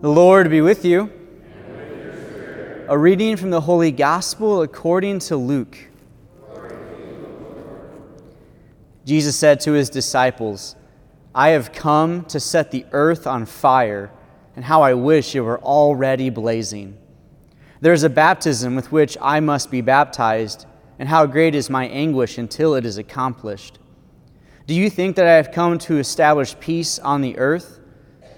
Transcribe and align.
The 0.00 0.08
Lord 0.08 0.48
be 0.48 0.60
with 0.60 0.84
you. 0.84 1.10
A 2.86 2.96
reading 2.96 3.36
from 3.36 3.50
the 3.50 3.62
Holy 3.62 3.90
Gospel 3.90 4.62
according 4.62 5.18
to 5.18 5.36
Luke. 5.36 5.76
Jesus 9.04 9.34
said 9.34 9.58
to 9.60 9.72
his 9.72 9.90
disciples, 9.90 10.76
I 11.34 11.48
have 11.48 11.72
come 11.72 12.24
to 12.26 12.38
set 12.38 12.70
the 12.70 12.86
earth 12.92 13.26
on 13.26 13.44
fire, 13.44 14.12
and 14.54 14.64
how 14.64 14.82
I 14.82 14.94
wish 14.94 15.34
it 15.34 15.40
were 15.40 15.58
already 15.58 16.30
blazing. 16.30 16.96
There 17.80 17.92
is 17.92 18.04
a 18.04 18.08
baptism 18.08 18.76
with 18.76 18.92
which 18.92 19.18
I 19.20 19.40
must 19.40 19.68
be 19.68 19.80
baptized, 19.80 20.64
and 21.00 21.08
how 21.08 21.26
great 21.26 21.56
is 21.56 21.68
my 21.68 21.88
anguish 21.88 22.38
until 22.38 22.76
it 22.76 22.86
is 22.86 22.98
accomplished. 22.98 23.80
Do 24.68 24.74
you 24.74 24.90
think 24.90 25.16
that 25.16 25.26
I 25.26 25.34
have 25.34 25.50
come 25.50 25.76
to 25.80 25.98
establish 25.98 26.56
peace 26.60 27.00
on 27.00 27.20
the 27.20 27.36
earth? 27.36 27.77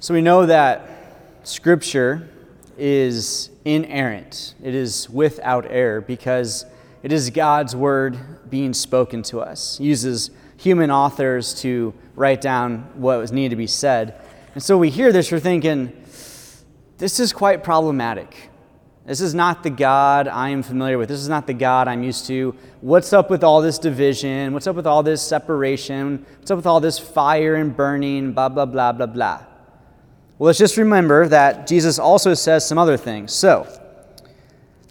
So 0.00 0.14
we 0.14 0.22
know 0.22 0.46
that 0.46 0.88
Scripture 1.42 2.28
is 2.76 3.50
inerrant, 3.64 4.54
it 4.62 4.72
is 4.72 5.10
without 5.10 5.66
error 5.68 6.00
because 6.00 6.64
it 7.02 7.10
is 7.10 7.30
God's 7.30 7.74
Word 7.74 8.16
being 8.48 8.72
spoken 8.74 9.24
to 9.24 9.40
us. 9.40 9.78
He 9.78 9.86
uses 9.86 10.30
human 10.56 10.92
authors 10.92 11.52
to 11.62 11.92
write 12.14 12.40
down 12.40 12.88
what 12.94 13.18
was 13.18 13.32
needed 13.32 13.50
to 13.50 13.56
be 13.56 13.66
said. 13.66 14.20
And 14.54 14.62
so 14.62 14.78
we 14.78 14.88
hear 14.88 15.10
this, 15.10 15.32
we're 15.32 15.40
thinking, 15.40 15.92
this 16.98 17.18
is 17.18 17.32
quite 17.32 17.64
problematic. 17.64 18.50
This 19.04 19.20
is 19.20 19.34
not 19.34 19.64
the 19.64 19.70
God 19.70 20.28
I 20.28 20.50
am 20.50 20.62
familiar 20.62 20.96
with. 20.96 21.08
This 21.08 21.20
is 21.20 21.28
not 21.28 21.48
the 21.48 21.54
God 21.54 21.88
I'm 21.88 22.04
used 22.04 22.24
to. 22.26 22.54
What's 22.82 23.12
up 23.12 23.30
with 23.30 23.42
all 23.42 23.62
this 23.62 23.80
division? 23.80 24.52
What's 24.52 24.68
up 24.68 24.76
with 24.76 24.86
all 24.86 25.02
this 25.02 25.22
separation? 25.22 26.24
What's 26.38 26.52
up 26.52 26.56
with 26.56 26.66
all 26.66 26.78
this 26.78 27.00
fire 27.00 27.56
and 27.56 27.76
burning? 27.76 28.32
Blah, 28.32 28.50
blah, 28.50 28.66
blah, 28.66 28.92
blah, 28.92 29.06
blah. 29.06 29.44
Well, 30.38 30.46
let's 30.46 30.58
just 30.60 30.76
remember 30.76 31.26
that 31.26 31.66
Jesus 31.66 31.98
also 31.98 32.32
says 32.32 32.64
some 32.64 32.78
other 32.78 32.96
things. 32.96 33.32
So, 33.32 33.66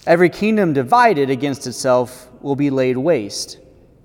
every 0.05 0.29
kingdom 0.29 0.73
divided 0.73 1.29
against 1.29 1.65
itself 1.67 2.27
will 2.41 2.57
be 2.57 2.69
laid 2.69 2.97
waste, 2.97 3.57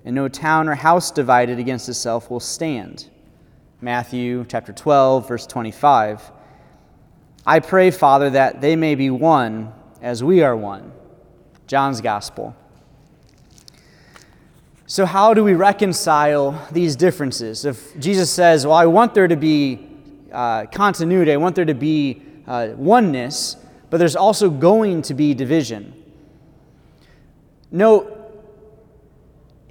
and 0.05 0.15
no 0.15 0.29
town 0.29 0.69
or 0.69 0.75
house 0.75 1.11
divided 1.11 1.59
against 1.59 1.89
itself 1.89 2.31
will 2.31 2.39
stand. 2.39 3.09
Matthew 3.81 4.45
chapter 4.47 4.71
12, 4.71 5.27
verse 5.27 5.45
25. 5.45 6.31
I 7.45 7.59
pray, 7.59 7.91
Father, 7.91 8.29
that 8.29 8.61
they 8.61 8.77
may 8.77 8.95
be 8.95 9.09
one 9.09 9.73
as 10.01 10.23
we 10.23 10.43
are 10.43 10.55
one. 10.55 10.93
John's 11.67 11.99
Gospel. 11.99 12.55
So, 14.85 15.05
how 15.05 15.33
do 15.33 15.43
we 15.43 15.55
reconcile 15.55 16.65
these 16.71 16.95
differences? 16.95 17.65
If 17.65 17.99
Jesus 17.99 18.29
says, 18.29 18.65
Well, 18.65 18.77
I 18.77 18.85
want 18.85 19.13
there 19.13 19.27
to 19.27 19.35
be 19.35 19.89
uh, 20.33 20.65
continuity, 20.65 21.31
I 21.31 21.37
want 21.37 21.55
there 21.55 21.65
to 21.65 21.73
be 21.73 22.21
uh, 22.47 22.69
oneness, 22.75 23.55
but 23.89 23.97
there's 23.97 24.15
also 24.15 24.49
going 24.49 25.01
to 25.03 25.13
be 25.13 25.33
division. 25.33 25.93
Note, 27.71 28.19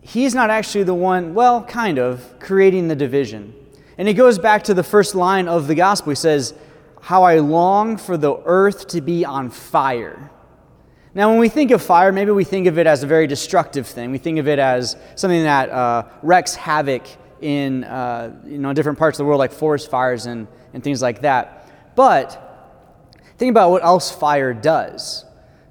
he's 0.00 0.34
not 0.34 0.51
actually 0.51 0.84
the 0.84 0.95
one, 0.95 1.34
well, 1.34 1.64
kind 1.64 1.98
of, 1.98 2.39
creating 2.40 2.89
the 2.89 2.96
division. 2.96 3.55
And 3.98 4.08
it 4.08 4.14
goes 4.14 4.39
back 4.39 4.64
to 4.64 4.74
the 4.74 4.83
first 4.83 5.14
line 5.14 5.48
of 5.48 5.67
the 5.67 5.74
gospel. 5.74 6.11
He 6.11 6.17
says, 6.17 6.55
How 7.02 7.22
I 7.22 7.39
long 7.39 7.96
for 7.96 8.17
the 8.17 8.36
earth 8.45 8.89
to 8.89 9.01
be 9.01 9.24
on 9.24 9.51
fire. 9.51 10.30
Now, 11.14 11.28
when 11.28 11.39
we 11.39 11.51
think 11.51 11.70
of 11.72 11.83
fire, 11.83 12.11
maybe 12.11 12.30
we 12.30 12.45
think 12.45 12.67
of 12.67 12.78
it 12.78 12.86
as 12.86 13.02
a 13.02 13.06
very 13.06 13.27
destructive 13.27 13.86
thing. 13.86 14.11
We 14.11 14.18
think 14.18 14.39
of 14.39 14.48
it 14.48 14.58
as 14.58 14.96
something 15.14 15.42
that 15.42 15.68
uh, 15.68 16.05
havoc 16.56 17.02
in 17.42 17.85
uh, 17.85 18.35
you 18.45 18.58
know, 18.58 18.73
different 18.73 18.98
parts 18.98 19.19
of 19.19 19.25
the 19.25 19.29
world, 19.29 19.39
like 19.39 19.53
forest 19.53 19.91
fires 19.91 20.27
and, 20.27 20.47
and 20.73 20.83
things 20.83 21.03
like 21.03 21.23
that. 21.23 21.69
But 21.95 22.39
think 23.39 23.51
about 23.51 23.70
what 23.70 23.85
else 23.85 24.11
fire 24.11 24.55
does. 24.55 25.25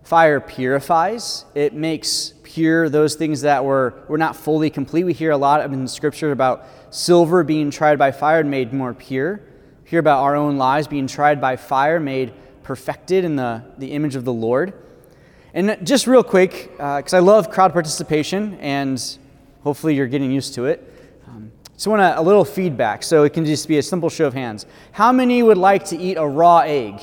Fire 0.03 0.39
purifies, 0.41 1.45
it 1.55 1.73
makes 1.73 2.33
pure 2.43 2.89
those 2.89 3.15
things 3.15 3.41
that 3.41 3.63
were, 3.63 4.03
were 4.09 4.17
not 4.17 4.35
fully 4.35 4.69
complete. 4.69 5.05
We 5.05 5.13
hear 5.13 5.31
a 5.31 5.37
lot 5.37 5.63
in 5.63 5.87
Scripture 5.87 6.31
about 6.31 6.65
silver 6.89 7.43
being 7.43 7.71
tried 7.71 7.97
by 7.97 8.11
fire 8.11 8.41
and 8.41 8.51
made 8.51 8.73
more 8.73 8.93
pure. 8.93 9.41
We 9.83 9.89
hear 9.89 9.99
about 9.99 10.21
our 10.23 10.35
own 10.35 10.57
lives 10.57 10.87
being 10.87 11.07
tried 11.07 11.39
by 11.39 11.55
fire, 11.55 11.99
made 11.99 12.33
perfected 12.63 13.23
in 13.23 13.37
the, 13.37 13.63
the 13.77 13.93
image 13.93 14.15
of 14.15 14.25
the 14.25 14.33
Lord. 14.33 14.73
And 15.53 15.77
just 15.83 16.07
real 16.07 16.23
quick, 16.23 16.71
because 16.71 17.13
uh, 17.13 17.17
I 17.17 17.19
love 17.19 17.49
crowd 17.49 17.73
participation, 17.73 18.55
and 18.55 19.01
hopefully 19.63 19.95
you're 19.95 20.07
getting 20.07 20.31
used 20.31 20.53
to 20.55 20.65
it. 20.65 20.90
So 21.81 21.89
I 21.91 21.97
want 21.97 22.15
a, 22.15 22.19
a 22.19 22.21
little 22.21 22.45
feedback, 22.45 23.01
so 23.01 23.23
it 23.23 23.33
can 23.33 23.43
just 23.43 23.67
be 23.67 23.79
a 23.79 23.81
simple 23.81 24.07
show 24.07 24.27
of 24.27 24.35
hands. 24.35 24.67
How 24.91 25.11
many 25.11 25.41
would 25.41 25.57
like 25.57 25.85
to 25.85 25.97
eat 25.97 26.13
a 26.13 26.27
raw 26.27 26.59
egg? 26.59 27.01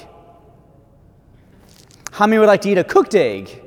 How 2.12 2.28
many 2.28 2.38
would 2.38 2.46
like 2.46 2.60
to 2.60 2.70
eat 2.70 2.78
a 2.78 2.84
cooked 2.84 3.16
egg? 3.16 3.60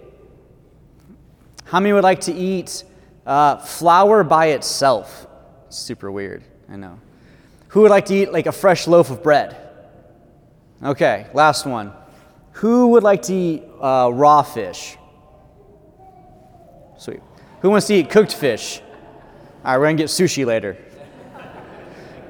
How 1.66 1.82
many 1.82 1.92
would 1.92 2.06
like 2.06 2.22
to 2.22 2.34
eat 2.34 2.86
uh, 3.26 3.58
flour 3.58 4.24
by 4.24 4.52
itself? 4.52 5.28
Super 5.68 6.10
weird, 6.10 6.44
I 6.70 6.78
know. 6.78 6.98
Who 7.68 7.82
would 7.82 7.92
like 7.92 8.06
to 8.06 8.16
eat 8.16 8.32
like 8.32 8.46
a 8.46 8.54
fresh 8.54 8.88
loaf 8.88 9.10
of 9.10 9.22
bread? 9.22 9.58
Okay, 10.82 11.28
last 11.34 11.66
one. 11.66 11.92
Who 12.54 12.88
would 12.92 13.04
like 13.04 13.24
to 13.24 13.34
eat 13.34 13.64
uh, 13.82 14.12
raw 14.14 14.44
fish? 14.44 14.96
Sweet. 16.98 17.20
Who 17.64 17.70
wants 17.70 17.88
to 17.88 17.96
eat 17.96 18.10
cooked 18.10 18.34
fish? 18.34 18.80
All 19.66 19.74
right, 19.74 19.78
we're 19.78 19.88
gonna 19.88 19.98
get 19.98 20.08
sushi 20.08 20.46
later. 20.46 20.78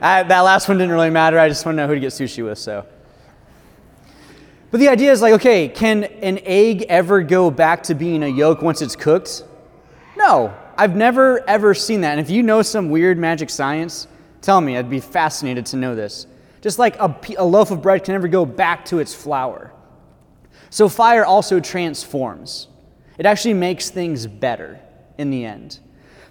I, 0.01 0.23
that 0.23 0.41
last 0.41 0.67
one 0.67 0.78
didn't 0.78 0.94
really 0.94 1.12
matter. 1.12 1.38
I 1.38 1.47
just 1.47 1.66
want 1.66 1.78
to 1.78 1.84
know 1.84 1.88
who 1.88 1.94
to 1.94 2.00
get 2.00 2.12
sushi 2.12 2.44
with, 2.44 2.57
so. 2.57 2.85
But 4.72 4.79
the 4.79 4.88
idea 4.88 5.12
is 5.12 5.22
like, 5.22 5.34
okay, 5.34 5.67
can 5.67 6.06
an 6.06 6.39
egg 6.44 6.84
ever 6.89 7.22
go 7.22 7.51
back 7.51 7.84
to 7.84 7.94
being 7.94 8.23
a 8.23 8.28
yolk 8.28 8.62
once 8.62 8.81
it's 8.81 8.95
cooked? 8.95 9.44
No, 10.17 10.53
I've 10.78 10.95
never 10.95 11.47
ever 11.47 11.73
seen 11.73 12.01
that. 12.01 12.12
And 12.12 12.19
if 12.19 12.29
you 12.29 12.41
know 12.41 12.62
some 12.62 12.89
weird 12.89 13.17
magic 13.17 13.50
science, 13.50 14.07
tell 14.41 14.59
me. 14.59 14.78
I'd 14.78 14.89
be 14.89 15.00
fascinated 15.00 15.66
to 15.67 15.78
know 15.78 15.94
this. 15.94 16.25
Just 16.62 16.79
like 16.79 16.95
a, 16.97 17.16
a 17.38 17.44
loaf 17.44 17.69
of 17.72 17.81
bread 17.81 18.03
can 18.03 18.13
never 18.13 18.28
go 18.28 18.45
back 18.45 18.85
to 18.85 19.00
its 19.00 19.13
flour. 19.13 19.72
So 20.69 20.88
fire 20.88 21.25
also 21.25 21.59
transforms. 21.59 22.68
It 23.18 23.25
actually 23.25 23.56
makes 23.56 23.89
things 23.89 24.25
better 24.25 24.79
in 25.18 25.31
the 25.31 25.45
end. 25.45 25.79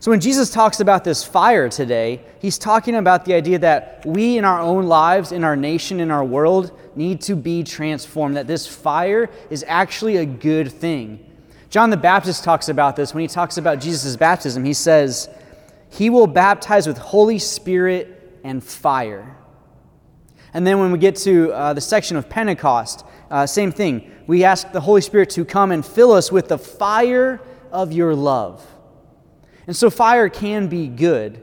So 0.00 0.10
when 0.10 0.20
Jesus 0.20 0.48
talks 0.48 0.80
about 0.80 1.04
this 1.04 1.22
fire 1.22 1.68
today, 1.68 2.22
he's 2.40 2.56
talking 2.56 2.94
about 2.94 3.26
the 3.26 3.34
idea 3.34 3.58
that 3.58 4.02
we 4.06 4.38
in 4.38 4.46
our 4.46 4.58
own 4.58 4.86
lives, 4.86 5.30
in 5.30 5.44
our 5.44 5.56
nation, 5.56 6.00
in 6.00 6.10
our 6.10 6.24
world, 6.24 6.72
need 6.96 7.20
to 7.22 7.36
be 7.36 7.62
transformed, 7.62 8.34
that 8.38 8.46
this 8.46 8.66
fire 8.66 9.28
is 9.50 9.62
actually 9.68 10.16
a 10.16 10.24
good 10.24 10.72
thing. 10.72 11.22
John 11.68 11.90
the 11.90 11.98
Baptist 11.98 12.44
talks 12.44 12.70
about 12.70 12.96
this 12.96 13.12
when 13.12 13.20
he 13.20 13.28
talks 13.28 13.58
about 13.58 13.78
Jesus' 13.78 14.16
baptism. 14.16 14.64
He 14.64 14.72
says, 14.72 15.28
He 15.90 16.08
will 16.08 16.26
baptize 16.26 16.86
with 16.86 16.96
Holy 16.96 17.38
Spirit 17.38 18.40
and 18.42 18.64
fire. 18.64 19.36
And 20.54 20.66
then 20.66 20.78
when 20.78 20.92
we 20.92 20.98
get 20.98 21.16
to 21.16 21.52
uh, 21.52 21.74
the 21.74 21.82
section 21.82 22.16
of 22.16 22.26
Pentecost, 22.30 23.04
uh, 23.30 23.46
same 23.46 23.70
thing. 23.70 24.10
We 24.26 24.44
ask 24.44 24.72
the 24.72 24.80
Holy 24.80 25.02
Spirit 25.02 25.28
to 25.30 25.44
come 25.44 25.70
and 25.72 25.84
fill 25.84 26.12
us 26.12 26.32
with 26.32 26.48
the 26.48 26.58
fire 26.58 27.38
of 27.70 27.92
your 27.92 28.14
love. 28.14 28.66
And 29.70 29.76
so 29.76 29.88
fire 29.88 30.28
can 30.28 30.66
be 30.66 30.88
good, 30.88 31.40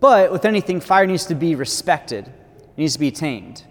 but 0.00 0.32
with 0.32 0.46
anything, 0.46 0.80
fire 0.80 1.04
needs 1.04 1.26
to 1.26 1.34
be 1.34 1.56
respected, 1.56 2.26
it 2.26 2.78
needs 2.78 2.94
to 2.94 2.98
be 2.98 3.10
tamed, 3.10 3.64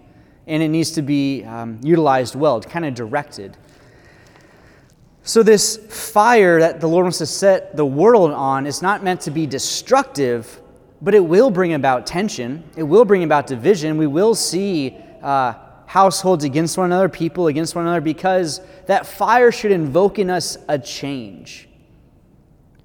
and 0.46 0.62
it 0.62 0.68
needs 0.68 0.92
to 0.92 1.02
be 1.02 1.42
um, 1.42 1.80
utilized 1.82 2.36
well, 2.36 2.60
kind 2.60 2.84
of 2.84 2.94
directed. 2.94 3.56
So, 5.24 5.42
this 5.42 5.76
fire 5.76 6.60
that 6.60 6.80
the 6.80 6.86
Lord 6.86 7.02
wants 7.02 7.18
to 7.18 7.26
set 7.26 7.76
the 7.76 7.84
world 7.84 8.30
on 8.30 8.64
is 8.64 8.80
not 8.80 9.02
meant 9.02 9.22
to 9.22 9.32
be 9.32 9.44
destructive, 9.44 10.60
but 11.02 11.12
it 11.12 11.24
will 11.24 11.50
bring 11.50 11.72
about 11.72 12.06
tension. 12.06 12.62
It 12.76 12.84
will 12.84 13.04
bring 13.04 13.24
about 13.24 13.48
division. 13.48 13.96
We 13.96 14.06
will 14.06 14.36
see 14.36 14.96
uh, 15.20 15.54
households 15.86 16.44
against 16.44 16.78
one 16.78 16.92
another, 16.92 17.08
people 17.08 17.48
against 17.48 17.74
one 17.74 17.86
another, 17.86 18.00
because 18.00 18.60
that 18.86 19.04
fire 19.04 19.50
should 19.50 19.72
invoke 19.72 20.20
in 20.20 20.30
us 20.30 20.58
a 20.68 20.78
change 20.78 21.66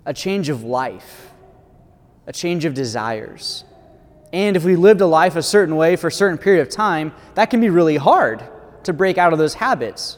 a 0.06 0.14
change 0.14 0.50
of 0.50 0.64
life, 0.64 1.32
a 2.28 2.34
change 2.34 2.66
of 2.66 2.74
desires. 2.74 3.64
And 4.32 4.58
if 4.58 4.64
we 4.64 4.76
lived 4.76 5.02
a 5.02 5.08
life 5.08 5.36
a 5.36 5.44
certain 5.44 5.76
way 5.76 5.96
for 5.96 6.08
a 6.08 6.12
certain 6.12 6.38
period 6.38 6.62
of 6.62 6.70
time, 6.70 7.14
that 7.36 7.50
can 7.50 7.62
be 7.62 7.70
really 7.70 7.98
hard 7.98 8.44
to 8.84 8.94
break 8.94 9.18
out 9.18 9.34
of 9.34 9.40
those 9.40 9.54
habits. 9.56 10.18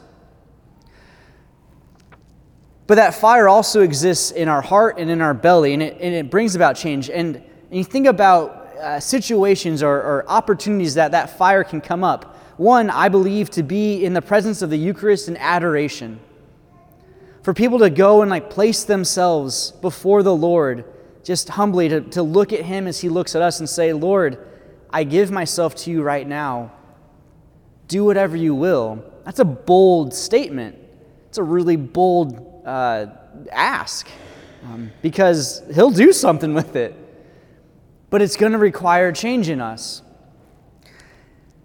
But 2.87 2.95
that 2.95 3.13
fire 3.15 3.49
also 3.49 3.81
exists 3.81 4.31
in 4.31 4.47
our 4.47 4.61
heart 4.61 4.97
and 4.97 5.09
in 5.09 5.21
our 5.21 5.33
belly, 5.33 5.73
and 5.73 5.83
it, 5.83 5.97
and 5.99 6.15
it 6.15 6.31
brings 6.31 6.55
about 6.55 6.77
change. 6.77 7.09
And, 7.09 7.35
and 7.35 7.45
you 7.71 7.83
think 7.83 8.07
about 8.07 8.49
uh, 8.77 8.99
situations 8.99 9.83
or, 9.83 9.95
or 9.95 10.25
opportunities 10.29 10.93
that 10.93 11.11
that 11.11 11.37
fire 11.37 11.63
can 11.63 11.81
come 11.81 12.03
up. 12.03 12.35
One, 12.57 12.89
I 12.89 13.09
believe, 13.09 13.49
to 13.51 13.63
be 13.63 14.05
in 14.05 14.13
the 14.13 14.21
presence 14.21 14.61
of 14.61 14.69
the 14.69 14.77
Eucharist 14.77 15.27
in 15.27 15.37
adoration. 15.37 16.19
For 17.47 17.53
people 17.53 17.79
to 17.79 17.89
go 17.89 18.23
and 18.23 18.29
like 18.29 18.49
place 18.49 18.83
themselves 18.83 19.71
before 19.71 20.21
the 20.21 20.35
Lord, 20.35 20.83
just 21.23 21.47
humbly 21.47 21.87
to, 21.87 22.01
to 22.01 22.21
look 22.21 22.51
at 22.51 22.59
Him 22.65 22.87
as 22.87 22.99
He 22.99 23.07
looks 23.07 23.37
at 23.37 23.41
us 23.41 23.61
and 23.61 23.69
say, 23.69 23.93
Lord, 23.93 24.45
I 24.89 25.05
give 25.05 25.31
myself 25.31 25.73
to 25.75 25.89
you 25.89 26.03
right 26.03 26.27
now. 26.27 26.73
Do 27.87 28.03
whatever 28.03 28.35
you 28.35 28.53
will. 28.53 29.01
That's 29.23 29.39
a 29.39 29.45
bold 29.45 30.13
statement. 30.13 30.75
It's 31.29 31.37
a 31.37 31.43
really 31.43 31.77
bold 31.77 32.63
uh, 32.65 33.05
ask 33.49 34.09
um, 34.65 34.91
because 35.01 35.63
he'll 35.73 35.89
do 35.89 36.11
something 36.11 36.53
with 36.53 36.75
it. 36.75 36.95
But 38.09 38.21
it's 38.21 38.35
going 38.35 38.51
to 38.51 38.57
require 38.57 39.13
change 39.13 39.47
in 39.47 39.61
us. 39.61 40.01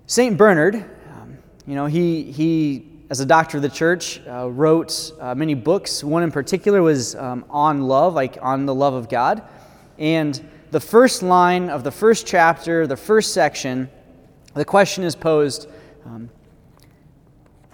St. 0.07 0.37
Bernard, 0.37 0.77
um, 0.77 1.39
you 1.67 1.75
know, 1.75 1.87
he, 1.87 2.31
he, 2.31 2.92
as 3.13 3.21
a 3.21 3.27
doctor 3.27 3.59
of 3.59 3.63
the 3.63 3.69
church, 3.69 4.23
uh, 4.27 4.49
wrote 4.49 5.13
uh, 5.21 5.35
many 5.35 5.53
books. 5.53 6.03
One 6.03 6.23
in 6.23 6.33
particular 6.33 6.81
was 6.81 7.15
um, 7.15 7.45
on 7.51 7.83
love, 7.83 8.15
like 8.15 8.39
on 8.41 8.65
the 8.65 8.75
love 8.75 8.95
of 8.95 9.11
God. 9.11 9.43
And 9.99 10.43
the 10.71 10.81
first 10.81 11.23
line 11.23 11.69
of 11.69 11.85
the 11.85 11.91
first 11.91 12.27
chapter, 12.27 12.87
the 12.87 12.97
first 12.97 13.35
section, 13.35 13.91
the 14.55 14.65
question 14.65 15.05
is 15.05 15.15
posed 15.15 15.69
um, 16.07 16.31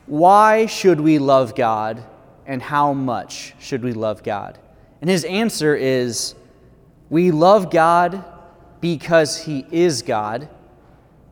Why 0.06 0.66
should 0.66 1.00
we 1.00 1.20
love 1.20 1.54
God 1.54 2.02
and 2.44 2.60
how 2.60 2.92
much 2.92 3.54
should 3.60 3.84
we 3.84 3.92
love 3.92 4.24
God? 4.24 4.58
And 5.00 5.08
his 5.08 5.24
answer 5.24 5.76
is 5.76 6.34
we 7.10 7.30
love 7.30 7.70
God 7.70 8.24
because 8.80 9.40
he 9.44 9.64
is 9.70 10.02
God, 10.02 10.48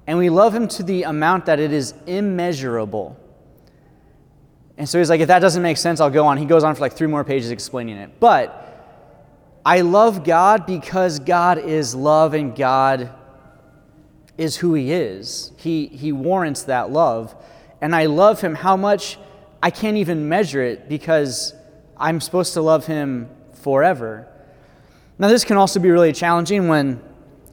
and 0.07 0.17
we 0.17 0.31
love 0.31 0.55
him 0.55 0.69
to 0.69 0.85
the 0.85 1.03
amount 1.03 1.47
that 1.47 1.59
it 1.59 1.73
is 1.73 1.93
immeasurable. 2.07 3.17
And 4.79 4.89
so 4.89 4.99
he's 4.99 5.09
like, 5.09 5.21
if 5.21 5.29
that 5.29 5.39
doesn't 5.39 5.63
make 5.63 5.77
sense, 5.77 6.01
I'll 6.01 6.11
go 6.11 6.27
on. 6.27 6.37
He 6.37 6.45
goes 6.45 6.65
on 6.65 6.75
for 6.75 6.81
like 6.83 6.93
three 6.93 7.07
more 7.07 7.25
pages 7.25 7.51
explaining 7.51 7.97
it. 7.97 8.21
But 8.21 8.63
I 9.65 9.81
love 9.81 10.23
God 10.23 10.67
because 10.67 11.19
God 11.19 11.59
is 11.59 11.95
love 11.95 12.35
and 12.35 12.55
God 12.55 13.11
is 14.37 14.57
who 14.57 14.75
he 14.75 14.93
is. 14.93 15.53
He, 15.57 15.87
he 15.87 16.13
warrants 16.13 16.65
that 16.65 16.91
love. 16.91 17.35
And 17.81 17.95
I 17.95 18.07
love 18.07 18.41
him 18.41 18.55
how 18.55 18.77
much 18.77 19.19
I 19.63 19.71
can't 19.71 19.97
even 19.97 20.29
measure 20.29 20.63
it 20.63 20.89
because 20.89 21.55
I'm 21.97 22.21
supposed 22.21 22.53
to 22.55 22.61
love 22.61 22.87
him 22.87 23.31
forever. 23.55 24.29
Now, 25.19 25.29
this 25.29 25.45
can 25.45 25.57
also 25.57 25.81
be 25.81 25.91
really 25.91 26.13
challenging 26.13 26.69
when 26.69 27.03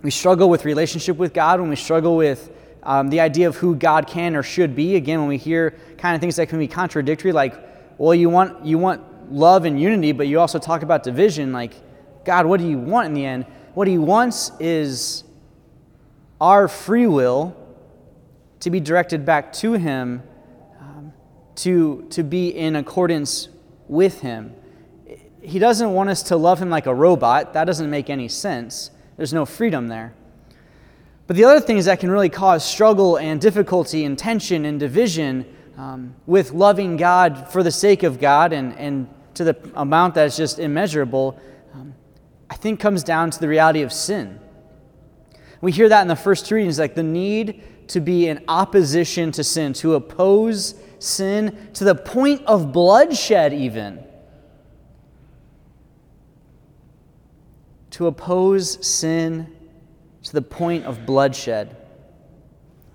we 0.01 0.11
struggle 0.11 0.49
with 0.49 0.65
relationship 0.65 1.15
with 1.15 1.33
God, 1.33 1.61
when 1.61 1.69
we 1.69 1.77
struggle 1.77 2.17
with 2.17 2.51
um, 2.83 3.09
the 3.09 3.19
idea 3.19 3.47
of 3.47 3.55
who 3.57 3.75
God 3.75 4.07
can 4.07 4.35
or 4.35 4.43
should 4.43 4.75
be. 4.75 4.95
Again, 4.95 5.19
when 5.19 5.29
we 5.29 5.37
hear 5.37 5.71
kind 5.97 6.15
of 6.15 6.21
things 6.21 6.35
that 6.35 6.49
can 6.49 6.59
be 6.59 6.67
contradictory, 6.67 7.31
like, 7.31 7.55
well, 7.97 8.13
you 8.13 8.29
want, 8.29 8.65
you 8.65 8.77
want 8.77 9.31
love 9.31 9.65
and 9.65 9.79
unity, 9.79 10.11
but 10.11 10.27
you 10.27 10.39
also 10.39 10.59
talk 10.59 10.81
about 10.83 11.03
division. 11.03 11.51
Like, 11.53 11.73
God, 12.25 12.45
what 12.45 12.59
do 12.59 12.67
you 12.67 12.77
want 12.77 13.07
in 13.07 13.13
the 13.13 13.25
end? 13.25 13.45
What 13.73 13.87
He 13.87 13.97
wants 13.97 14.51
is 14.59 15.23
our 16.39 16.67
free 16.67 17.07
will 17.07 17.55
to 18.59 18.69
be 18.69 18.79
directed 18.79 19.25
back 19.25 19.51
to 19.53 19.73
Him 19.73 20.23
to, 21.55 22.07
to 22.09 22.23
be 22.23 22.49
in 22.49 22.75
accordance 22.75 23.49
with 23.87 24.21
Him. 24.21 24.55
He 25.41 25.59
doesn't 25.59 25.91
want 25.91 26.09
us 26.09 26.23
to 26.23 26.37
love 26.37 26.61
Him 26.61 26.69
like 26.69 26.85
a 26.85 26.95
robot. 26.95 27.53
That 27.53 27.65
doesn't 27.65 27.89
make 27.89 28.09
any 28.09 28.27
sense. 28.27 28.91
There's 29.17 29.33
no 29.33 29.45
freedom 29.45 29.87
there. 29.87 30.13
But 31.25 31.37
the 31.37 31.45
other 31.45 31.61
things 31.61 31.85
that 31.85 31.99
can 31.99 32.11
really 32.11 32.29
cause 32.29 32.65
struggle 32.65 33.17
and 33.17 33.39
difficulty 33.39 34.03
and 34.05 34.17
tension 34.17 34.65
and 34.65 34.79
division 34.79 35.45
um, 35.77 36.15
with 36.25 36.51
loving 36.51 36.97
God 36.97 37.49
for 37.49 37.63
the 37.63 37.71
sake 37.71 38.03
of 38.03 38.19
God 38.19 38.53
and, 38.53 38.77
and 38.77 39.07
to 39.35 39.43
the 39.43 39.57
amount 39.75 40.15
that's 40.15 40.37
just 40.37 40.59
immeasurable, 40.59 41.39
um, 41.73 41.95
I 42.49 42.55
think 42.55 42.79
comes 42.79 43.03
down 43.03 43.31
to 43.31 43.39
the 43.39 43.47
reality 43.47 43.81
of 43.81 43.93
sin. 43.93 44.39
We 45.61 45.71
hear 45.71 45.87
that 45.89 46.01
in 46.01 46.09
the 46.09 46.15
first 46.15 46.45
two 46.45 46.55
readings, 46.55 46.77
like 46.77 46.93
the 46.93 47.03
need 47.03 47.63
to 47.87 48.01
be 48.01 48.27
in 48.27 48.43
opposition 48.47 49.31
to 49.31 49.43
sin, 49.43 49.73
to 49.73 49.95
oppose 49.95 50.75
sin 50.99 51.69
to 51.73 51.83
the 51.83 51.95
point 51.95 52.41
of 52.45 52.71
bloodshed, 52.73 53.53
even. 53.53 54.03
To 57.91 58.07
oppose 58.07 58.85
sin 58.85 59.52
to 60.23 60.33
the 60.33 60.41
point 60.41 60.85
of 60.85 61.05
bloodshed. 61.05 61.75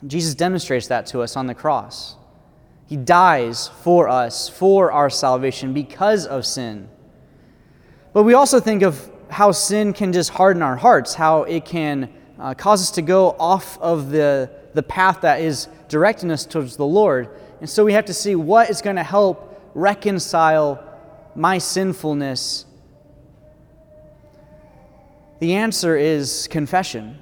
Jesus 0.07 0.35
demonstrates 0.35 0.89
that 0.89 1.07
to 1.07 1.21
us 1.21 1.37
on 1.37 1.47
the 1.47 1.55
cross. 1.55 2.17
He 2.87 2.97
dies 2.97 3.69
for 3.83 4.09
us, 4.09 4.49
for 4.49 4.91
our 4.93 5.11
salvation, 5.11 5.75
because 5.75 6.27
of 6.27 6.47
sin. 6.47 6.89
But 8.13 8.23
we 8.23 8.35
also 8.35 8.61
think 8.61 8.83
of 8.83 9.11
how 9.29 9.53
sin 9.53 9.93
can 9.93 10.13
just 10.13 10.31
harden 10.31 10.63
our 10.63 10.77
hearts, 10.77 11.15
how 11.15 11.43
it 11.43 11.65
can 11.65 12.09
uh, 12.39 12.55
cause 12.55 12.83
us 12.83 12.91
to 12.93 13.03
go 13.03 13.37
off 13.39 13.79
of 13.79 14.11
the, 14.11 14.51
the 14.75 14.83
path 14.83 15.21
that 15.21 15.41
is 15.41 15.69
directing 15.89 16.31
us 16.31 16.47
towards 16.47 16.77
the 16.77 16.87
Lord. 16.87 17.29
And 17.61 17.69
so 17.69 17.85
we 17.85 17.93
have 17.93 18.07
to 18.07 18.15
see 18.15 18.35
what 18.37 18.71
is 18.71 18.81
going 18.81 18.97
to 18.97 19.03
help 19.03 19.71
reconcile 19.75 20.83
my 21.35 21.59
sinfulness. 21.59 22.65
The 25.40 25.55
answer 25.55 25.96
is 25.96 26.49
confession. 26.50 27.19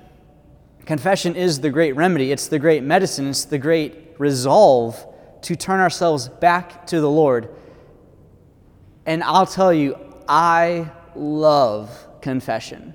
Confession 0.87 1.37
is 1.37 1.61
the 1.61 1.71
great 1.71 1.97
remedy, 1.97 2.33
it's 2.33 2.49
the 2.49 2.59
great 2.59 2.83
medicine, 2.83 3.29
it's 3.29 3.45
the 3.45 3.59
great 3.59 4.15
resolve 4.19 5.05
to 5.43 5.57
turn 5.57 5.81
ourselves 5.81 6.29
back 6.29 6.87
to 6.87 7.01
the 7.01 7.11
Lord. 7.11 7.49
And 9.05 9.23
I'll 9.23 9.47
tell 9.47 9.73
you, 9.73 9.97
I 10.29 10.91
love 11.15 11.91
confession. 12.21 12.95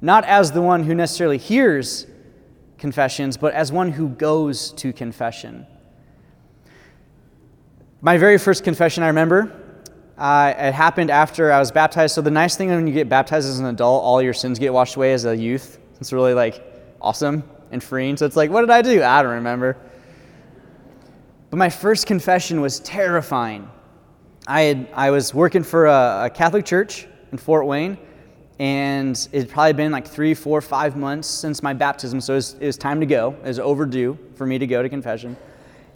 Not 0.00 0.24
as 0.24 0.52
the 0.52 0.62
one 0.62 0.84
who 0.84 0.94
necessarily 0.94 1.38
hears 1.38 2.06
confessions, 2.78 3.36
but 3.36 3.52
as 3.54 3.72
one 3.72 3.92
who 3.92 4.08
goes 4.08 4.72
to 4.72 4.92
confession. 4.92 5.66
My 8.00 8.18
very 8.18 8.38
first 8.38 8.62
confession 8.62 9.02
I 9.02 9.08
remember, 9.08 9.65
uh, 10.18 10.54
it 10.56 10.72
happened 10.72 11.10
after 11.10 11.52
I 11.52 11.58
was 11.58 11.70
baptized. 11.70 12.14
So 12.14 12.22
the 12.22 12.30
nice 12.30 12.56
thing 12.56 12.68
when 12.70 12.86
you 12.86 12.94
get 12.94 13.08
baptized 13.08 13.48
as 13.48 13.58
an 13.58 13.66
adult, 13.66 14.02
all 14.02 14.22
your 14.22 14.32
sins 14.32 14.58
get 14.58 14.72
washed 14.72 14.96
away 14.96 15.12
as 15.12 15.24
a 15.24 15.36
youth. 15.36 15.78
It's 16.00 16.12
really 16.12 16.34
like 16.34 16.62
awesome 17.00 17.42
and 17.70 17.82
freeing. 17.82 18.16
So 18.16 18.26
it's 18.26 18.36
like, 18.36 18.50
what 18.50 18.62
did 18.62 18.70
I 18.70 18.82
do? 18.82 19.02
I 19.02 19.22
don't 19.22 19.34
remember. 19.34 19.76
But 21.50 21.58
my 21.58 21.68
first 21.68 22.06
confession 22.06 22.60
was 22.60 22.80
terrifying. 22.80 23.70
I, 24.46 24.62
had, 24.62 24.88
I 24.94 25.10
was 25.10 25.34
working 25.34 25.62
for 25.62 25.86
a, 25.86 26.24
a 26.26 26.30
Catholic 26.30 26.64
church 26.64 27.06
in 27.32 27.38
Fort 27.38 27.66
Wayne, 27.66 27.98
and 28.58 29.28
it 29.32 29.38
had 29.40 29.48
probably 29.50 29.72
been 29.72 29.92
like 29.92 30.06
three, 30.06 30.34
four, 30.34 30.60
five 30.60 30.96
months 30.96 31.28
since 31.28 31.62
my 31.62 31.72
baptism, 31.72 32.20
so 32.20 32.34
it 32.34 32.36
was, 32.36 32.54
it 32.54 32.66
was 32.66 32.76
time 32.76 33.00
to 33.00 33.06
go. 33.06 33.34
It 33.42 33.48
was 33.48 33.58
overdue 33.58 34.18
for 34.34 34.46
me 34.46 34.58
to 34.58 34.66
go 34.66 34.82
to 34.82 34.88
confession. 34.88 35.36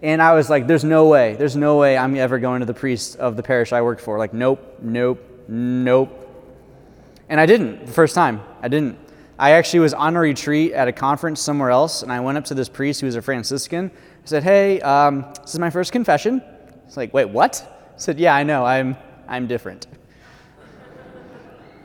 And 0.02 0.23
I 0.23 0.33
was 0.33 0.49
like, 0.49 0.66
there's 0.66 0.85
no 0.85 1.09
way, 1.09 1.35
there's 1.35 1.57
no 1.57 1.76
way 1.76 1.99
I'm 1.99 2.16
ever 2.16 2.38
going 2.38 2.61
to 2.61 2.66
the 2.66 2.75
priest 2.75 3.16
of 3.16 3.37
the 3.37 3.42
parish 3.42 3.73
I 3.73 3.83
worked 3.83 4.00
for. 4.00 4.19
Like, 4.19 4.33
nope, 4.33 4.78
nope, 4.80 5.23
nope. 5.47 6.16
And 7.28 7.38
I 7.38 7.47
didn't 7.47 7.87
the 7.87 7.92
first 7.92 8.14
time. 8.14 8.40
I 8.62 8.69
didn't. 8.69 8.99
I 9.38 9.52
actually 9.52 9.80
was 9.80 9.95
on 9.95 10.16
a 10.16 10.21
retreat 10.21 10.73
at 10.73 10.88
a 10.88 10.92
conference 10.92 11.40
somewhere 11.40 11.71
else, 11.71 12.02
and 12.02 12.12
I 12.12 12.21
went 12.21 12.37
up 12.38 12.45
to 12.47 12.54
this 12.54 12.69
priest 12.69 13.00
who 13.00 13.07
was 13.07 13.16
a 13.16 13.23
Franciscan. 13.23 13.90
I 13.95 14.26
said, 14.26 14.42
hey, 14.42 14.80
um, 14.83 15.25
this 15.42 15.54
is 15.54 15.59
my 15.59 15.71
first 15.71 15.92
confession. 15.92 16.42
He's 16.85 16.97
like, 16.97 17.14
wait, 17.14 17.26
what? 17.26 17.62
I 17.95 17.99
said, 17.99 18.19
yeah, 18.19 18.35
I 18.35 18.42
know, 18.42 18.64
I'm, 18.64 18.97
I'm 19.28 19.47
different. 19.47 19.87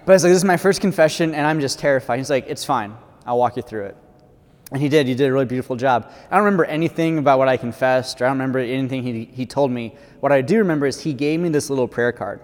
But 0.06 0.12
I 0.12 0.16
was 0.16 0.24
like, 0.24 0.32
this 0.32 0.38
is 0.38 0.44
my 0.46 0.58
first 0.58 0.82
confession, 0.82 1.34
and 1.34 1.48
I'm 1.48 1.62
just 1.62 1.80
terrified. 1.80 2.18
He's 2.18 2.30
like, 2.30 2.46
it's 2.48 2.66
fine. 2.66 2.96
I'll 3.26 3.38
walk 3.38 3.56
you 3.56 3.62
through 3.62 3.86
it. 3.86 3.98
And 4.76 4.82
he 4.82 4.90
did. 4.90 5.08
He 5.08 5.16
did 5.16 5.30
a 5.30 5.32
really 5.32 5.46
beautiful 5.46 5.78
job. 5.78 6.12
I 6.30 6.36
don't 6.36 6.44
remember 6.44 6.66
anything 6.66 7.18
about 7.18 7.40
what 7.40 7.48
I 7.48 7.56
confessed, 7.56 8.22
or 8.22 8.26
I 8.26 8.28
don't 8.28 8.38
remember 8.38 8.60
anything 8.60 9.04
he, 9.04 9.24
he 9.24 9.46
told 9.46 9.72
me. 9.72 9.96
What 10.20 10.34
I 10.34 10.42
do 10.42 10.58
remember 10.58 10.86
is 10.86 11.00
he 11.00 11.14
gave 11.14 11.40
me 11.40 11.48
this 11.48 11.70
little 11.70 11.88
prayer 11.88 12.12
card 12.12 12.42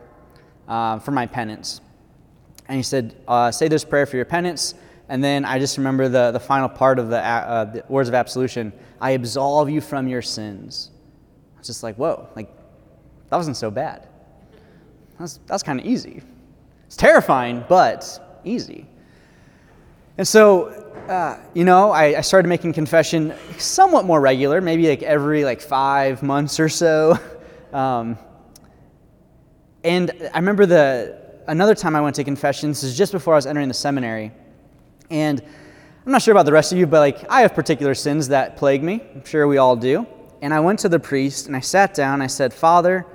uh, 0.65 0.97
for 0.99 1.11
my 1.11 1.25
penance. 1.25 1.81
And 2.69 2.77
he 2.77 2.83
said, 2.83 3.17
uh, 3.27 3.51
Say 3.51 3.67
this 3.67 3.83
prayer 3.83 4.05
for 4.05 4.15
your 4.15 4.23
penance. 4.23 4.75
And 5.09 5.21
then 5.21 5.43
I 5.43 5.59
just 5.59 5.77
remember 5.77 6.07
the, 6.07 6.31
the 6.31 6.39
final 6.39 6.69
part 6.69 6.99
of 6.99 7.09
the, 7.09 7.19
uh, 7.19 7.65
the 7.65 7.83
words 7.89 8.07
of 8.07 8.15
absolution 8.15 8.71
I 9.01 9.11
absolve 9.11 9.69
you 9.69 9.81
from 9.81 10.07
your 10.07 10.21
sins. 10.21 10.91
It's 11.59 11.67
just 11.67 11.83
like, 11.83 11.97
whoa, 11.97 12.29
like, 12.37 12.47
that 13.29 13.35
wasn't 13.35 13.57
so 13.57 13.69
bad. 13.69 14.07
That's, 15.19 15.41
that's 15.47 15.63
kind 15.63 15.81
of 15.81 15.85
easy. 15.85 16.23
It's 16.85 16.95
terrifying, 16.95 17.65
but 17.67 18.39
easy. 18.45 18.87
And 20.21 20.27
so, 20.27 20.67
uh, 21.09 21.39
you 21.55 21.63
know, 21.63 21.89
I, 21.89 22.19
I, 22.19 22.21
started 22.21 22.47
making 22.47 22.73
confession 22.73 23.33
somewhat 23.57 24.05
more 24.05 24.21
regular, 24.21 24.61
maybe 24.61 24.87
like 24.87 25.01
every 25.01 25.43
like 25.43 25.59
five 25.61 26.21
months 26.21 26.59
or 26.59 26.69
so. 26.69 27.17
Um, 27.73 28.19
and 29.83 30.11
I 30.33 30.37
remember 30.37 30.65
the 30.65 31.39
another 31.47 31.73
time 31.73 31.95
I 31.95 32.01
went 32.01 32.17
to 32.17 32.23
confession. 32.25 32.69
This 32.69 32.83
is 32.83 32.97
just 32.97 33.13
before 33.13 33.33
I 33.33 33.37
was 33.37 33.47
entering 33.47 33.69
the 33.69 33.73
seminary, 33.73 34.31
and 35.09 35.41
I'm 36.05 36.11
not 36.11 36.21
sure 36.21 36.33
about 36.33 36.45
the 36.45 36.51
rest 36.51 36.73
of 36.73 36.77
you, 36.77 36.85
but 36.85 36.99
like 36.99 37.31
I 37.31 37.41
have 37.41 37.55
particular 37.55 37.95
sins 37.95 38.27
that 38.27 38.57
plague 38.57 38.83
me. 38.83 39.01
I'm 39.15 39.23
sure 39.23 39.47
we 39.47 39.57
all 39.57 39.77
do. 39.77 40.05
And 40.41 40.53
I 40.53 40.59
went 40.59 40.79
to 40.79 40.89
the 40.89 40.99
priest 40.99 41.47
and 41.47 41.55
I 41.55 41.61
sat 41.61 41.93
down. 41.93 42.21
I 42.21 42.27
said, 42.27 42.53
Father, 42.53 43.05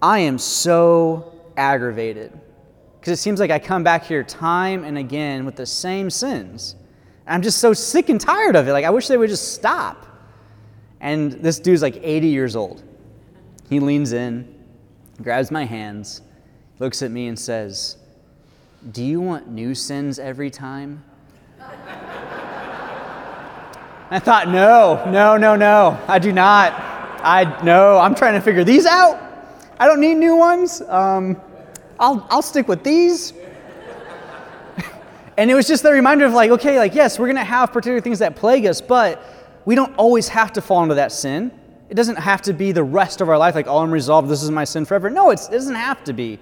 I 0.00 0.20
am 0.20 0.38
so 0.38 1.30
aggravated 1.58 2.32
because 3.00 3.18
it 3.18 3.22
seems 3.22 3.40
like 3.40 3.50
I 3.50 3.58
come 3.58 3.82
back 3.82 4.04
here 4.04 4.22
time 4.22 4.84
and 4.84 4.98
again 4.98 5.46
with 5.46 5.56
the 5.56 5.64
same 5.64 6.10
sins. 6.10 6.76
I'm 7.26 7.40
just 7.40 7.58
so 7.58 7.72
sick 7.72 8.10
and 8.10 8.20
tired 8.20 8.56
of 8.56 8.68
it. 8.68 8.72
Like, 8.72 8.84
I 8.84 8.90
wish 8.90 9.08
they 9.08 9.16
would 9.16 9.30
just 9.30 9.54
stop. 9.54 10.06
And 11.00 11.32
this 11.32 11.58
dude's 11.58 11.80
like 11.80 11.98
80 12.02 12.26
years 12.26 12.56
old. 12.56 12.82
He 13.70 13.80
leans 13.80 14.12
in, 14.12 14.54
grabs 15.22 15.50
my 15.50 15.64
hands, 15.64 16.20
looks 16.78 17.00
at 17.00 17.10
me, 17.10 17.28
and 17.28 17.38
says, 17.38 17.96
Do 18.92 19.02
you 19.02 19.20
want 19.20 19.48
new 19.48 19.74
sins 19.74 20.18
every 20.18 20.50
time? 20.50 21.02
I 24.10 24.18
thought, 24.18 24.48
no, 24.48 25.04
no, 25.10 25.38
no, 25.38 25.56
no, 25.56 25.98
I 26.06 26.18
do 26.18 26.32
not. 26.32 26.72
I 27.22 27.62
no, 27.62 27.96
I'm 27.96 28.14
trying 28.14 28.34
to 28.34 28.40
figure 28.40 28.64
these 28.64 28.84
out. 28.84 29.22
I 29.78 29.86
don't 29.86 30.00
need 30.00 30.16
new 30.16 30.36
ones. 30.36 30.82
Um, 30.82 31.40
I'll 32.00 32.26
I'll 32.30 32.42
stick 32.42 32.66
with 32.66 32.82
these. 32.82 33.34
and 35.36 35.50
it 35.50 35.54
was 35.54 35.68
just 35.68 35.82
the 35.82 35.92
reminder 35.92 36.24
of 36.24 36.32
like, 36.32 36.50
okay, 36.50 36.78
like 36.78 36.94
yes, 36.94 37.18
we're 37.18 37.28
gonna 37.28 37.44
have 37.44 37.72
particular 37.72 38.00
things 38.00 38.18
that 38.18 38.34
plague 38.34 38.66
us, 38.66 38.80
but 38.80 39.22
we 39.66 39.74
don't 39.74 39.94
always 39.96 40.26
have 40.28 40.52
to 40.54 40.62
fall 40.62 40.82
into 40.82 40.96
that 40.96 41.12
sin. 41.12 41.52
It 41.90 41.94
doesn't 41.94 42.16
have 42.16 42.40
to 42.42 42.52
be 42.52 42.72
the 42.72 42.82
rest 42.82 43.20
of 43.20 43.28
our 43.28 43.36
life, 43.36 43.54
like, 43.54 43.66
oh, 43.66 43.78
I'm 43.78 43.90
resolved, 43.90 44.28
this 44.28 44.42
is 44.42 44.50
my 44.50 44.64
sin 44.64 44.84
forever. 44.84 45.10
No, 45.10 45.30
it 45.30 45.40
doesn't 45.50 45.74
have 45.74 46.02
to 46.04 46.12
be. 46.12 46.38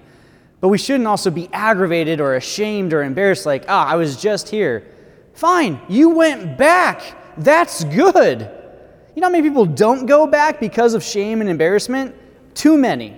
But 0.61 0.67
we 0.67 0.77
shouldn't 0.77 1.07
also 1.07 1.31
be 1.31 1.49
aggravated 1.51 2.21
or 2.21 2.35
ashamed 2.35 2.93
or 2.93 3.03
embarrassed, 3.03 3.45
like, 3.45 3.65
ah, 3.67 3.87
I 3.87 3.95
was 3.95 4.21
just 4.21 4.49
here. 4.49 4.85
Fine, 5.33 5.81
you 5.89 6.09
went 6.09 6.57
back. 6.57 7.01
That's 7.37 7.83
good. 7.85 8.41
You 9.15 9.21
know 9.21 9.27
how 9.27 9.31
many 9.31 9.47
people 9.47 9.65
don't 9.65 10.05
go 10.05 10.27
back 10.27 10.59
because 10.59 10.93
of 10.93 11.03
shame 11.03 11.41
and 11.41 11.49
embarrassment? 11.49 12.15
Too 12.53 12.77
many. 12.77 13.17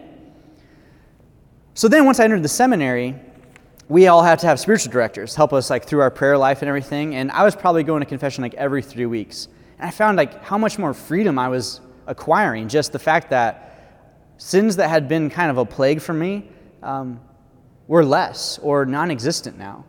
So 1.81 1.87
then 1.87 2.05
once 2.05 2.19
I 2.19 2.25
entered 2.25 2.43
the 2.43 2.47
seminary, 2.47 3.15
we 3.89 4.05
all 4.05 4.21
had 4.21 4.37
to 4.37 4.45
have 4.45 4.59
spiritual 4.59 4.91
directors 4.91 5.33
help 5.33 5.51
us 5.51 5.71
like 5.71 5.83
through 5.83 6.01
our 6.01 6.11
prayer 6.11 6.37
life 6.37 6.61
and 6.61 6.69
everything. 6.69 7.15
And 7.15 7.31
I 7.31 7.43
was 7.43 7.55
probably 7.55 7.81
going 7.81 8.01
to 8.01 8.05
confession 8.05 8.43
like 8.43 8.53
every 8.53 8.83
three 8.83 9.07
weeks. 9.07 9.47
And 9.79 9.87
I 9.87 9.89
found 9.89 10.15
like 10.15 10.43
how 10.43 10.59
much 10.59 10.77
more 10.77 10.93
freedom 10.93 11.39
I 11.39 11.47
was 11.47 11.81
acquiring. 12.05 12.67
Just 12.67 12.91
the 12.91 12.99
fact 12.99 13.31
that 13.31 13.97
sins 14.37 14.75
that 14.75 14.89
had 14.89 15.07
been 15.07 15.31
kind 15.31 15.49
of 15.49 15.57
a 15.57 15.65
plague 15.65 16.01
for 16.01 16.13
me 16.13 16.47
um, 16.83 17.19
were 17.87 18.05
less 18.05 18.59
or 18.59 18.85
non 18.85 19.09
existent 19.09 19.57
now. 19.57 19.83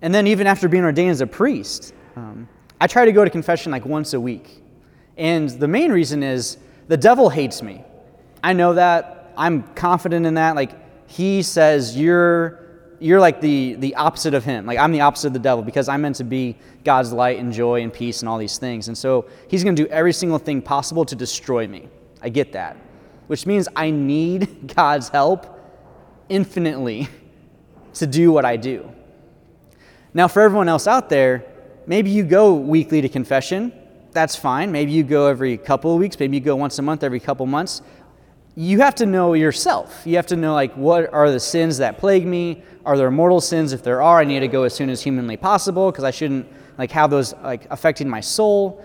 And 0.00 0.12
then 0.12 0.26
even 0.26 0.48
after 0.48 0.68
being 0.68 0.82
ordained 0.82 1.12
as 1.12 1.20
a 1.20 1.26
priest, 1.28 1.94
um, 2.16 2.48
I 2.80 2.88
try 2.88 3.04
to 3.04 3.12
go 3.12 3.22
to 3.22 3.30
confession 3.30 3.70
like 3.70 3.86
once 3.86 4.12
a 4.12 4.20
week. 4.20 4.60
And 5.16 5.48
the 5.48 5.68
main 5.68 5.92
reason 5.92 6.24
is 6.24 6.58
the 6.88 6.96
devil 6.96 7.30
hates 7.30 7.62
me. 7.62 7.84
I 8.42 8.54
know 8.54 8.74
that. 8.74 9.32
I'm 9.36 9.62
confident 9.74 10.26
in 10.26 10.34
that. 10.34 10.56
Like, 10.56 10.81
he 11.12 11.42
says, 11.42 11.96
You're. 11.96 12.60
You're 12.98 13.18
like 13.18 13.40
the, 13.40 13.74
the 13.74 13.96
opposite 13.96 14.32
of 14.32 14.44
him. 14.44 14.64
Like, 14.64 14.78
I'm 14.78 14.92
the 14.92 15.00
opposite 15.00 15.26
of 15.26 15.32
the 15.32 15.40
devil 15.40 15.64
because 15.64 15.88
I'm 15.88 16.02
meant 16.02 16.14
to 16.16 16.24
be 16.24 16.56
God's 16.84 17.12
light 17.12 17.40
and 17.40 17.52
joy 17.52 17.82
and 17.82 17.92
peace 17.92 18.20
and 18.20 18.28
all 18.28 18.38
these 18.38 18.58
things. 18.58 18.86
And 18.86 18.96
so 18.96 19.28
he's 19.48 19.64
going 19.64 19.74
to 19.74 19.82
do 19.82 19.88
every 19.88 20.12
single 20.12 20.38
thing 20.38 20.62
possible 20.62 21.04
to 21.06 21.16
destroy 21.16 21.66
me. 21.66 21.88
I 22.22 22.28
get 22.28 22.52
that. 22.52 22.76
Which 23.26 23.44
means 23.44 23.66
I 23.74 23.90
need 23.90 24.72
God's 24.76 25.08
help 25.08 25.58
infinitely 26.28 27.08
to 27.94 28.06
do 28.06 28.30
what 28.30 28.44
I 28.44 28.56
do. 28.56 28.88
Now, 30.14 30.28
for 30.28 30.40
everyone 30.40 30.68
else 30.68 30.86
out 30.86 31.08
there, 31.08 31.44
maybe 31.88 32.08
you 32.08 32.22
go 32.22 32.54
weekly 32.54 33.00
to 33.00 33.08
confession. 33.08 33.72
That's 34.12 34.36
fine. 34.36 34.70
Maybe 34.70 34.92
you 34.92 35.02
go 35.02 35.26
every 35.26 35.56
couple 35.56 35.92
of 35.92 35.98
weeks. 35.98 36.20
Maybe 36.20 36.36
you 36.36 36.40
go 36.40 36.54
once 36.54 36.78
a 36.78 36.82
month, 36.82 37.02
every 37.02 37.18
couple 37.18 37.46
months. 37.46 37.82
You 38.54 38.80
have 38.80 38.94
to 38.96 39.06
know 39.06 39.32
yourself. 39.32 40.02
You 40.04 40.16
have 40.16 40.26
to 40.26 40.36
know, 40.36 40.52
like, 40.52 40.74
what 40.74 41.12
are 41.12 41.30
the 41.30 41.40
sins 41.40 41.78
that 41.78 41.98
plague 41.98 42.26
me? 42.26 42.62
Are 42.84 42.98
there 42.98 43.10
mortal 43.10 43.40
sins? 43.40 43.72
If 43.72 43.82
there 43.82 44.02
are, 44.02 44.20
I 44.20 44.24
need 44.24 44.40
to 44.40 44.48
go 44.48 44.64
as 44.64 44.74
soon 44.74 44.90
as 44.90 45.02
humanly 45.02 45.38
possible 45.38 45.90
because 45.90 46.04
I 46.04 46.10
shouldn't, 46.10 46.46
like, 46.76 46.90
have 46.90 47.08
those, 47.08 47.32
like, 47.42 47.66
affecting 47.70 48.08
my 48.08 48.20
soul. 48.20 48.84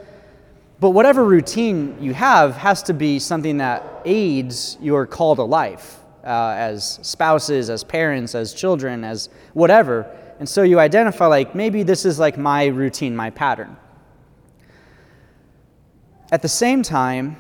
But 0.80 0.92
whatever 0.92 1.26
routine 1.26 1.98
you 2.00 2.14
have 2.14 2.56
has 2.56 2.82
to 2.84 2.94
be 2.94 3.20
something 3.20 3.58
that 3.58 3.84
aids 4.06 4.78
your 4.80 5.06
call 5.06 5.36
to 5.36 5.44
life 5.44 6.00
uh, 6.24 6.54
as 6.56 7.00
spouses, 7.02 7.70
as 7.70 7.84
parents, 7.84 8.36
as 8.36 8.54
children, 8.54 9.04
as 9.04 9.30
whatever. 9.54 10.10
And 10.40 10.48
so 10.48 10.64
you 10.64 10.80
identify, 10.80 11.26
like, 11.26 11.56
maybe 11.56 11.84
this 11.84 12.06
is 12.06 12.20
like 12.20 12.38
my 12.38 12.68
routine, 12.68 13.16
my 13.16 13.32
pattern. 13.32 13.76
At 16.32 16.42
the 16.42 16.48
same 16.48 16.84
time, 16.84 17.38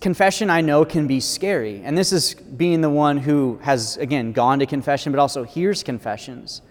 confession 0.00 0.50
I 0.50 0.60
know 0.60 0.84
can 0.84 1.06
be 1.06 1.20
scary. 1.20 1.82
And 1.84 1.96
this 1.96 2.12
is 2.12 2.34
being 2.34 2.80
the 2.80 2.90
one 2.90 3.16
who 3.16 3.58
has, 3.62 3.96
again, 3.98 4.32
gone 4.32 4.58
to 4.58 4.66
confession, 4.66 5.12
but 5.12 5.20
also 5.20 5.44
hears 5.44 5.82
confessions. 5.82 6.62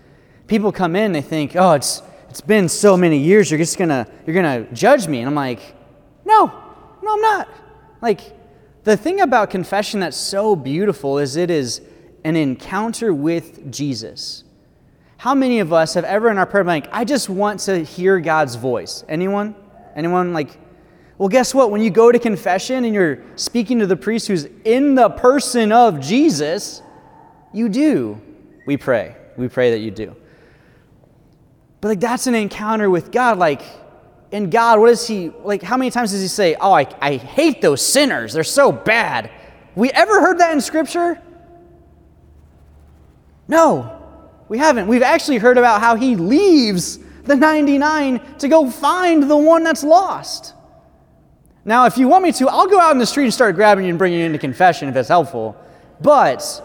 People 0.48 0.72
come 0.72 0.96
in, 0.96 1.14
they 1.14 1.22
think, 1.22 1.56
oh, 1.56 1.74
it's, 1.74 2.02
it's 2.30 2.42
been 2.42 2.68
so 2.68 2.98
many 2.98 3.18
years, 3.18 3.50
you're 3.50 3.58
just 3.58 3.78
gonna, 3.78 4.08
you're 4.26 4.36
gonna 4.36 4.66
judge 4.74 5.08
me. 5.08 5.20
And 5.20 5.28
I'm 5.28 5.36
like, 5.36 5.60
no, 6.26 6.48
no, 7.02 7.14
I'm 7.14 7.22
not. 7.22 7.50
Like, 8.02 8.22
the 8.84 8.98
thing 8.98 9.22
about 9.22 9.50
confession 9.50 10.00
that's 10.02 10.18
so 10.18 10.56
beautiful 10.56 11.18
is 11.18 11.36
it 11.36 11.50
is 11.50 11.82
an 12.24 12.36
encounter 12.36 13.14
with 13.14 13.72
Jesus. 13.72 14.44
How 15.18 15.34
many 15.34 15.60
of 15.60 15.74
us 15.74 15.94
have 15.96 16.04
ever 16.04 16.30
in 16.30 16.38
our 16.38 16.46
prayer 16.46 16.64
been 16.64 16.70
like, 16.70 16.90
I 16.92 17.04
just 17.04 17.30
want 17.30 17.62
to 17.62 17.84
hear 17.84 18.20
God's 18.20 18.56
voice? 18.56 19.04
Anyone? 19.10 19.56
Anyone 19.96 20.34
like, 20.34 20.58
well, 21.18 21.30
guess 21.30 21.54
what? 21.54 21.72
When 21.72 21.82
you 21.82 21.90
go 21.90 22.12
to 22.12 22.20
confession 22.20 22.86
and 22.86 22.94
you're 22.94 23.24
speaking 23.36 23.80
to 23.80 23.88
the 23.88 23.96
priest 23.96 24.28
who's 24.28 24.48
in 24.66 24.96
the 24.96 25.10
person 25.10 25.72
of 25.72 26.00
Jesus, 26.00 26.82
you 27.54 27.70
do. 27.70 28.22
We 28.66 28.78
pray. 28.78 29.16
We 29.36 29.48
pray 29.48 29.72
that 29.72 29.80
you 29.80 29.92
do. 29.92 30.16
But 31.82 31.90
like 31.90 32.00
that's 32.00 32.28
an 32.28 32.36
encounter 32.36 32.90
with 32.90 33.12
God. 33.12 33.38
Like, 33.40 33.62
and 34.32 34.52
God, 34.52 34.80
what 34.80 34.90
is 34.90 35.08
He 35.08 35.30
like? 35.44 35.64
How 35.64 35.78
many 35.78 35.90
times 35.90 36.12
does 36.12 36.22
He 36.22 36.28
say, 36.28 36.56
Oh, 36.60 36.74
I, 36.74 36.88
I 37.02 37.16
hate 37.16 37.62
those 37.62 37.82
sinners, 37.82 38.34
they're 38.34 38.44
so 38.44 38.72
bad? 38.72 39.32
We 39.76 39.92
ever 39.92 40.22
heard 40.22 40.40
that 40.40 40.54
in 40.54 40.62
Scripture? 40.62 41.22
No. 43.48 43.94
We 44.50 44.58
haven't. 44.58 44.88
We've 44.88 45.04
actually 45.04 45.38
heard 45.38 45.58
about 45.58 45.82
how 45.82 45.96
he 45.96 46.16
leaves 46.16 47.00
the 47.24 47.36
99 47.36 48.38
to 48.40 48.48
go 48.48 48.70
find 48.70 49.30
the 49.30 49.38
one 49.38 49.64
that's 49.64 49.84
lost. 49.84 50.54
Now, 51.68 51.86
if 51.86 51.98
you 51.98 52.08
want 52.08 52.24
me 52.24 52.32
to, 52.32 52.48
I'll 52.48 52.66
go 52.66 52.80
out 52.80 52.94
in 52.94 52.98
the 52.98 53.06
street 53.06 53.26
and 53.26 53.34
start 53.34 53.54
grabbing 53.56 53.84
you 53.84 53.90
and 53.90 54.00
bringing 54.00 54.20
you 54.20 54.26
into 54.26 54.40
confession 54.40 54.88
if 54.88 54.94
that's 54.94 55.10
helpful. 55.10 55.56
But 56.02 56.64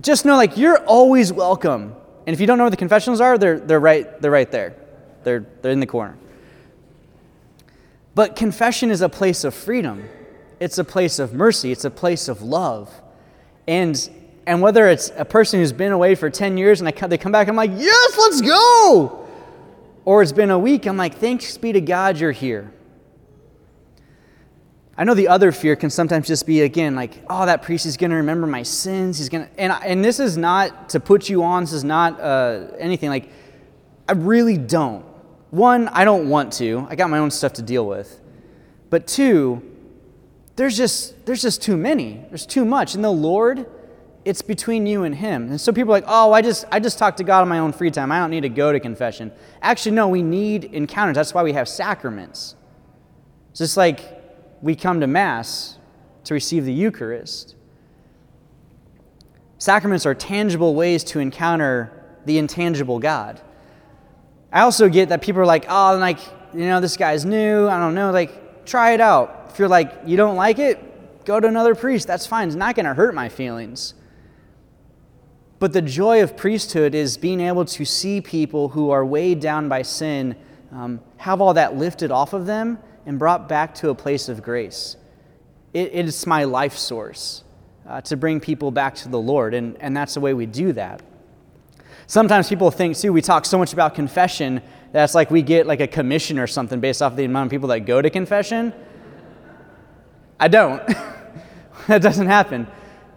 just 0.00 0.24
know, 0.24 0.36
like, 0.36 0.56
you're 0.56 0.78
always 0.84 1.32
welcome. 1.32 1.94
And 2.24 2.32
if 2.32 2.40
you 2.40 2.46
don't 2.46 2.56
know 2.56 2.64
where 2.64 2.70
the 2.70 2.76
confessionals 2.76 3.20
are, 3.20 3.36
they're, 3.36 3.58
they're, 3.58 3.80
right, 3.80 4.20
they're 4.22 4.30
right 4.30 4.50
there. 4.50 4.76
They're, 5.24 5.44
they're 5.60 5.72
in 5.72 5.80
the 5.80 5.86
corner. 5.86 6.16
But 8.14 8.36
confession 8.36 8.92
is 8.92 9.00
a 9.00 9.08
place 9.08 9.42
of 9.42 9.54
freedom. 9.54 10.08
It's 10.60 10.78
a 10.78 10.84
place 10.84 11.18
of 11.18 11.34
mercy. 11.34 11.72
It's 11.72 11.84
a 11.84 11.90
place 11.90 12.28
of 12.28 12.42
love. 12.42 12.90
And 13.66 14.08
and 14.46 14.62
whether 14.62 14.86
it's 14.86 15.10
a 15.16 15.24
person 15.24 15.58
who's 15.58 15.72
been 15.72 15.90
away 15.90 16.14
for 16.14 16.30
10 16.30 16.56
years 16.56 16.80
and 16.80 16.88
I, 16.88 16.92
they 17.08 17.18
come 17.18 17.32
back, 17.32 17.48
I'm 17.48 17.56
like, 17.56 17.72
yes, 17.74 18.16
let's 18.16 18.40
go. 18.40 19.28
Or 20.04 20.22
it's 20.22 20.30
been 20.30 20.50
a 20.50 20.58
week, 20.58 20.86
I'm 20.86 20.96
like, 20.96 21.16
thanks 21.16 21.58
be 21.58 21.72
to 21.72 21.80
God 21.80 22.18
you're 22.18 22.30
here. 22.30 22.72
I 24.98 25.04
know 25.04 25.14
the 25.14 25.28
other 25.28 25.52
fear 25.52 25.76
can 25.76 25.90
sometimes 25.90 26.26
just 26.26 26.46
be, 26.46 26.62
again, 26.62 26.94
like, 26.94 27.22
oh, 27.28 27.44
that 27.44 27.62
priest 27.62 27.84
is 27.84 27.96
going 27.96 28.10
to 28.10 28.16
remember 28.16 28.46
my 28.46 28.62
sins. 28.62 29.18
He's 29.18 29.28
going 29.28 29.46
to, 29.46 29.60
and, 29.60 29.72
and 29.84 30.04
this 30.04 30.18
is 30.18 30.38
not 30.38 30.88
to 30.90 31.00
put 31.00 31.28
you 31.28 31.42
on, 31.42 31.64
this 31.64 31.74
is 31.74 31.84
not 31.84 32.18
uh, 32.18 32.68
anything. 32.78 33.10
Like, 33.10 33.28
I 34.08 34.12
really 34.12 34.56
don't. 34.56 35.04
One, 35.50 35.88
I 35.88 36.04
don't 36.04 36.28
want 36.30 36.52
to. 36.54 36.86
I 36.88 36.96
got 36.96 37.10
my 37.10 37.18
own 37.18 37.30
stuff 37.30 37.54
to 37.54 37.62
deal 37.62 37.86
with. 37.86 38.20
But 38.88 39.06
two, 39.06 39.62
there's 40.56 40.76
just, 40.76 41.26
there's 41.26 41.42
just 41.42 41.60
too 41.60 41.76
many. 41.76 42.24
There's 42.28 42.46
too 42.46 42.64
much. 42.64 42.94
And 42.94 43.04
the 43.04 43.10
Lord, 43.10 43.66
it's 44.24 44.40
between 44.40 44.86
you 44.86 45.04
and 45.04 45.14
him. 45.14 45.50
And 45.50 45.60
so 45.60 45.72
people 45.72 45.92
are 45.92 45.98
like, 45.98 46.04
oh, 46.06 46.32
I 46.32 46.40
just, 46.40 46.64
I 46.72 46.80
just 46.80 46.98
talk 46.98 47.16
to 47.18 47.24
God 47.24 47.42
on 47.42 47.48
my 47.48 47.58
own 47.58 47.72
free 47.72 47.90
time. 47.90 48.10
I 48.10 48.18
don't 48.18 48.30
need 48.30 48.40
to 48.40 48.48
go 48.48 48.72
to 48.72 48.80
confession. 48.80 49.30
Actually, 49.60 49.92
no, 49.92 50.08
we 50.08 50.22
need 50.22 50.64
encounters. 50.64 51.16
That's 51.16 51.34
why 51.34 51.42
we 51.42 51.52
have 51.52 51.68
sacraments. 51.68 52.54
It's 53.50 53.58
just 53.58 53.76
like 53.76 54.15
we 54.66 54.74
come 54.74 54.98
to 54.98 55.06
Mass 55.06 55.78
to 56.24 56.34
receive 56.34 56.64
the 56.64 56.72
Eucharist. 56.72 57.54
Sacraments 59.58 60.04
are 60.04 60.14
tangible 60.14 60.74
ways 60.74 61.04
to 61.04 61.20
encounter 61.20 62.04
the 62.24 62.36
intangible 62.36 62.98
God. 62.98 63.40
I 64.52 64.62
also 64.62 64.88
get 64.88 65.10
that 65.10 65.22
people 65.22 65.40
are 65.40 65.46
like, 65.46 65.66
oh, 65.68 65.96
like, 65.98 66.18
you 66.52 66.66
know, 66.66 66.80
this 66.80 66.96
guy's 66.96 67.24
new. 67.24 67.68
I 67.68 67.78
don't 67.78 67.94
know. 67.94 68.10
Like, 68.10 68.66
try 68.66 68.90
it 68.90 69.00
out. 69.00 69.50
If 69.50 69.60
you're 69.60 69.68
like, 69.68 70.00
you 70.04 70.16
don't 70.16 70.34
like 70.34 70.58
it, 70.58 71.24
go 71.24 71.38
to 71.38 71.46
another 71.46 71.76
priest. 71.76 72.08
That's 72.08 72.26
fine. 72.26 72.48
It's 72.48 72.56
not 72.56 72.74
going 72.74 72.86
to 72.86 72.94
hurt 72.94 73.14
my 73.14 73.28
feelings. 73.28 73.94
But 75.60 75.74
the 75.74 75.82
joy 75.82 76.24
of 76.24 76.36
priesthood 76.36 76.92
is 76.92 77.16
being 77.16 77.40
able 77.40 77.66
to 77.66 77.84
see 77.84 78.20
people 78.20 78.70
who 78.70 78.90
are 78.90 79.06
weighed 79.06 79.38
down 79.38 79.68
by 79.68 79.82
sin 79.82 80.34
um, 80.72 81.00
have 81.18 81.40
all 81.40 81.54
that 81.54 81.76
lifted 81.76 82.10
off 82.10 82.32
of 82.32 82.46
them 82.46 82.80
and 83.06 83.18
brought 83.18 83.48
back 83.48 83.74
to 83.76 83.88
a 83.88 83.94
place 83.94 84.28
of 84.28 84.42
grace. 84.42 84.96
it, 85.72 85.90
it's 85.94 86.26
my 86.26 86.44
life 86.44 86.76
source 86.76 87.44
uh, 87.88 88.00
to 88.02 88.16
bring 88.16 88.40
people 88.40 88.70
back 88.70 88.94
to 88.96 89.08
the 89.08 89.18
Lord, 89.18 89.54
and, 89.54 89.76
and 89.80 89.96
that's 89.96 90.14
the 90.14 90.20
way 90.20 90.34
we 90.34 90.46
do 90.46 90.72
that. 90.72 91.02
Sometimes 92.08 92.48
people 92.48 92.70
think, 92.70 92.96
too, 92.96 93.12
we 93.12 93.22
talk 93.22 93.44
so 93.44 93.58
much 93.58 93.72
about 93.72 93.94
confession 93.94 94.62
that's 94.92 95.14
like 95.14 95.30
we 95.30 95.42
get 95.42 95.66
like 95.66 95.80
a 95.80 95.86
commission 95.86 96.38
or 96.38 96.46
something 96.46 96.80
based 96.80 97.02
off 97.02 97.16
the 97.16 97.24
amount 97.24 97.46
of 97.46 97.50
people 97.50 97.68
that 97.68 97.80
go 97.80 98.00
to 98.00 98.10
confession. 98.10 98.72
I 100.38 100.48
don't. 100.48 100.86
that 101.86 102.02
doesn't 102.02 102.26
happen. 102.26 102.66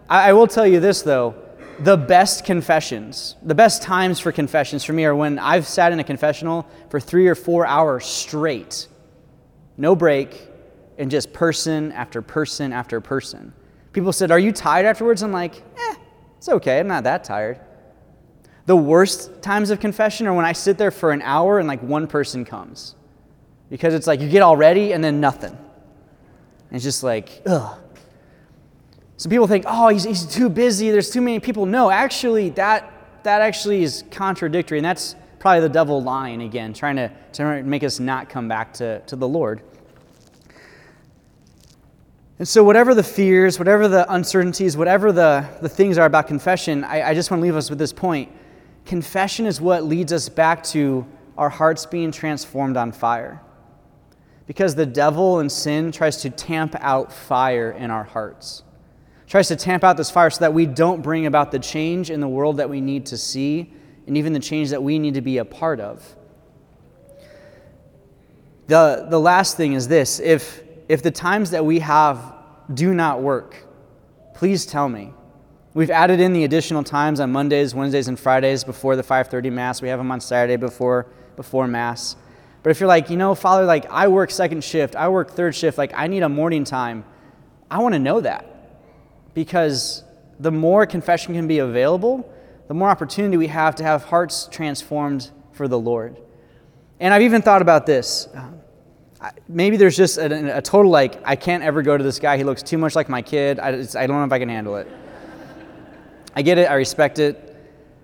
I, 0.08 0.30
I 0.30 0.32
will 0.32 0.46
tell 0.46 0.66
you 0.66 0.80
this, 0.80 1.02
though 1.02 1.34
the 1.78 1.96
best 1.96 2.44
confessions, 2.44 3.36
the 3.42 3.54
best 3.54 3.80
times 3.80 4.20
for 4.20 4.32
confessions 4.32 4.84
for 4.84 4.92
me 4.92 5.04
are 5.06 5.14
when 5.14 5.38
I've 5.38 5.66
sat 5.66 5.92
in 5.92 6.00
a 6.00 6.04
confessional 6.04 6.68
for 6.90 7.00
three 7.00 7.26
or 7.26 7.34
four 7.34 7.64
hours 7.64 8.04
straight, 8.04 8.86
no 9.80 9.96
break, 9.96 10.46
and 10.98 11.10
just 11.10 11.32
person 11.32 11.90
after 11.92 12.20
person 12.20 12.72
after 12.72 13.00
person. 13.00 13.52
People 13.92 14.12
said, 14.12 14.30
Are 14.30 14.38
you 14.38 14.52
tired 14.52 14.86
afterwards? 14.86 15.22
I'm 15.22 15.32
like, 15.32 15.56
Eh, 15.56 15.94
it's 16.36 16.48
okay. 16.48 16.78
I'm 16.78 16.86
not 16.86 17.04
that 17.04 17.24
tired. 17.24 17.58
The 18.66 18.76
worst 18.76 19.42
times 19.42 19.70
of 19.70 19.80
confession 19.80 20.26
are 20.26 20.34
when 20.34 20.44
I 20.44 20.52
sit 20.52 20.76
there 20.76 20.90
for 20.90 21.10
an 21.12 21.22
hour 21.22 21.58
and 21.58 21.66
like 21.66 21.82
one 21.82 22.06
person 22.06 22.44
comes. 22.44 22.94
Because 23.70 23.94
it's 23.94 24.06
like 24.06 24.20
you 24.20 24.28
get 24.28 24.42
all 24.42 24.56
ready 24.56 24.92
and 24.92 25.02
then 25.02 25.18
nothing. 25.18 25.52
And 25.52 26.76
it's 26.76 26.84
just 26.84 27.02
like, 27.02 27.42
ugh. 27.46 27.78
So 29.16 29.28
people 29.28 29.46
think, 29.46 29.64
oh, 29.66 29.88
he's, 29.88 30.04
he's 30.04 30.26
too 30.26 30.48
busy, 30.48 30.90
there's 30.90 31.10
too 31.10 31.20
many 31.20 31.40
people. 31.40 31.66
No, 31.66 31.90
actually, 31.90 32.50
that, 32.50 33.22
that 33.24 33.40
actually 33.40 33.82
is 33.82 34.04
contradictory. 34.10 34.78
And 34.78 34.84
that's 34.84 35.14
probably 35.40 35.60
the 35.60 35.68
devil 35.68 36.00
lying 36.00 36.42
again, 36.42 36.72
trying 36.72 36.96
to, 36.96 37.10
to 37.32 37.62
make 37.64 37.82
us 37.82 37.98
not 37.98 38.28
come 38.28 38.46
back 38.46 38.74
to, 38.74 39.00
to 39.00 39.16
the 39.16 39.26
Lord. 39.26 39.62
And 42.38 42.46
so, 42.46 42.62
whatever 42.62 42.94
the 42.94 43.02
fears, 43.02 43.58
whatever 43.58 43.88
the 43.88 44.10
uncertainties, 44.12 44.76
whatever 44.76 45.12
the, 45.12 45.48
the 45.60 45.68
things 45.68 45.98
are 45.98 46.06
about 46.06 46.26
confession, 46.26 46.84
I, 46.84 47.10
I 47.10 47.14
just 47.14 47.30
want 47.30 47.40
to 47.40 47.42
leave 47.42 47.56
us 47.56 47.68
with 47.68 47.78
this 47.78 47.92
point 47.92 48.30
confession 48.86 49.46
is 49.46 49.60
what 49.60 49.84
leads 49.84 50.12
us 50.12 50.28
back 50.28 50.62
to 50.64 51.06
our 51.36 51.48
hearts 51.48 51.86
being 51.86 52.10
transformed 52.10 52.76
on 52.76 52.92
fire. 52.92 53.40
Because 54.46 54.74
the 54.74 54.86
devil 54.86 55.38
and 55.38 55.50
sin 55.50 55.92
tries 55.92 56.22
to 56.22 56.30
tamp 56.30 56.74
out 56.80 57.12
fire 57.12 57.70
in 57.70 57.90
our 57.90 58.04
hearts. 58.04 58.62
Tries 59.28 59.48
to 59.48 59.56
tamp 59.56 59.84
out 59.84 59.96
this 59.96 60.10
fire 60.10 60.28
so 60.30 60.40
that 60.40 60.52
we 60.52 60.66
don't 60.66 61.02
bring 61.02 61.26
about 61.26 61.52
the 61.52 61.58
change 61.58 62.10
in 62.10 62.20
the 62.20 62.28
world 62.28 62.56
that 62.56 62.68
we 62.68 62.80
need 62.80 63.06
to 63.06 63.16
see 63.16 63.72
and 64.10 64.16
even 64.16 64.32
the 64.32 64.40
change 64.40 64.70
that 64.70 64.82
we 64.82 64.98
need 64.98 65.14
to 65.14 65.20
be 65.20 65.38
a 65.38 65.44
part 65.44 65.78
of. 65.78 66.16
The, 68.66 69.06
the 69.08 69.20
last 69.20 69.56
thing 69.56 69.74
is 69.74 69.86
this 69.86 70.18
if, 70.18 70.64
if 70.88 71.00
the 71.00 71.12
times 71.12 71.52
that 71.52 71.64
we 71.64 71.78
have 71.78 72.34
do 72.74 72.92
not 72.92 73.22
work, 73.22 73.54
please 74.34 74.66
tell 74.66 74.88
me. 74.88 75.14
We've 75.74 75.92
added 75.92 76.18
in 76.18 76.32
the 76.32 76.42
additional 76.42 76.82
times 76.82 77.20
on 77.20 77.30
Mondays, 77.30 77.72
Wednesdays, 77.72 78.08
and 78.08 78.18
Fridays 78.18 78.64
before 78.64 78.96
the 78.96 79.04
5:30 79.04 79.52
mass. 79.52 79.80
We 79.80 79.86
have 79.86 80.00
them 80.00 80.10
on 80.10 80.20
Saturday 80.20 80.56
before 80.56 81.06
before 81.36 81.68
mass. 81.68 82.16
But 82.64 82.70
if 82.70 82.80
you're 82.80 82.88
like, 82.88 83.10
you 83.10 83.16
know, 83.16 83.36
Father, 83.36 83.64
like 83.64 83.88
I 83.92 84.08
work 84.08 84.32
second 84.32 84.64
shift, 84.64 84.96
I 84.96 85.08
work 85.08 85.30
third 85.30 85.54
shift, 85.54 85.78
like 85.78 85.92
I 85.94 86.08
need 86.08 86.24
a 86.24 86.28
morning 86.28 86.64
time, 86.64 87.04
I 87.70 87.78
want 87.78 87.92
to 87.92 88.00
know 88.00 88.20
that. 88.22 88.44
Because 89.34 90.02
the 90.40 90.50
more 90.50 90.84
confession 90.84 91.32
can 91.34 91.46
be 91.46 91.60
available, 91.60 92.28
the 92.70 92.74
more 92.74 92.88
opportunity 92.88 93.36
we 93.36 93.48
have 93.48 93.74
to 93.74 93.82
have 93.82 94.04
hearts 94.04 94.48
transformed 94.48 95.32
for 95.50 95.66
the 95.66 95.76
Lord. 95.76 96.16
And 97.00 97.12
I've 97.12 97.22
even 97.22 97.42
thought 97.42 97.62
about 97.62 97.84
this. 97.84 98.28
Uh, 99.20 99.30
maybe 99.48 99.76
there's 99.76 99.96
just 99.96 100.18
a, 100.18 100.58
a 100.58 100.62
total 100.62 100.88
like, 100.88 101.20
I 101.24 101.34
can't 101.34 101.64
ever 101.64 101.82
go 101.82 101.96
to 101.96 102.04
this 102.04 102.20
guy. 102.20 102.36
He 102.36 102.44
looks 102.44 102.62
too 102.62 102.78
much 102.78 102.94
like 102.94 103.08
my 103.08 103.22
kid. 103.22 103.58
I, 103.58 103.70
I 103.70 104.06
don't 104.06 104.18
know 104.18 104.24
if 104.24 104.30
I 104.30 104.38
can 104.38 104.48
handle 104.48 104.76
it. 104.76 104.86
I 106.36 106.42
get 106.42 106.58
it, 106.58 106.70
I 106.70 106.74
respect 106.74 107.18
it. 107.18 107.56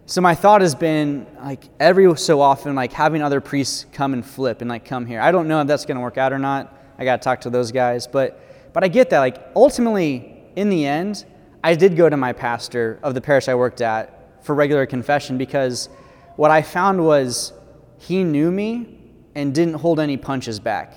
So 0.06 0.20
my 0.20 0.34
thought 0.34 0.62
has 0.62 0.74
been 0.74 1.28
like 1.44 1.62
every 1.78 2.16
so 2.16 2.40
often, 2.40 2.74
like 2.74 2.92
having 2.92 3.22
other 3.22 3.40
priests 3.40 3.86
come 3.92 4.14
and 4.14 4.26
flip 4.26 4.62
and 4.62 4.68
like 4.68 4.84
come 4.84 5.06
here. 5.06 5.20
I 5.20 5.30
don't 5.30 5.46
know 5.46 5.60
if 5.60 5.68
that's 5.68 5.86
going 5.86 5.96
to 5.96 6.02
work 6.02 6.18
out 6.18 6.32
or 6.32 6.40
not. 6.40 6.76
I 6.98 7.04
got 7.04 7.22
to 7.22 7.24
talk 7.24 7.42
to 7.42 7.50
those 7.50 7.70
guys, 7.70 8.08
but 8.08 8.72
but 8.72 8.82
I 8.82 8.88
get 8.88 9.10
that. 9.10 9.20
Like 9.20 9.36
ultimately, 9.54 10.42
in 10.56 10.70
the 10.70 10.84
end, 10.86 11.24
I 11.62 11.76
did 11.76 11.96
go 11.96 12.08
to 12.08 12.16
my 12.16 12.32
pastor 12.32 12.98
of 13.04 13.14
the 13.14 13.20
parish 13.20 13.46
I 13.46 13.54
worked 13.54 13.80
at 13.80 14.15
for 14.46 14.54
regular 14.54 14.86
confession 14.86 15.36
because 15.36 15.88
what 16.36 16.50
I 16.50 16.62
found 16.62 17.04
was 17.04 17.52
he 17.98 18.24
knew 18.24 18.50
me 18.50 18.98
and 19.34 19.54
didn't 19.54 19.74
hold 19.74 20.00
any 20.00 20.16
punches 20.16 20.58
back. 20.58 20.94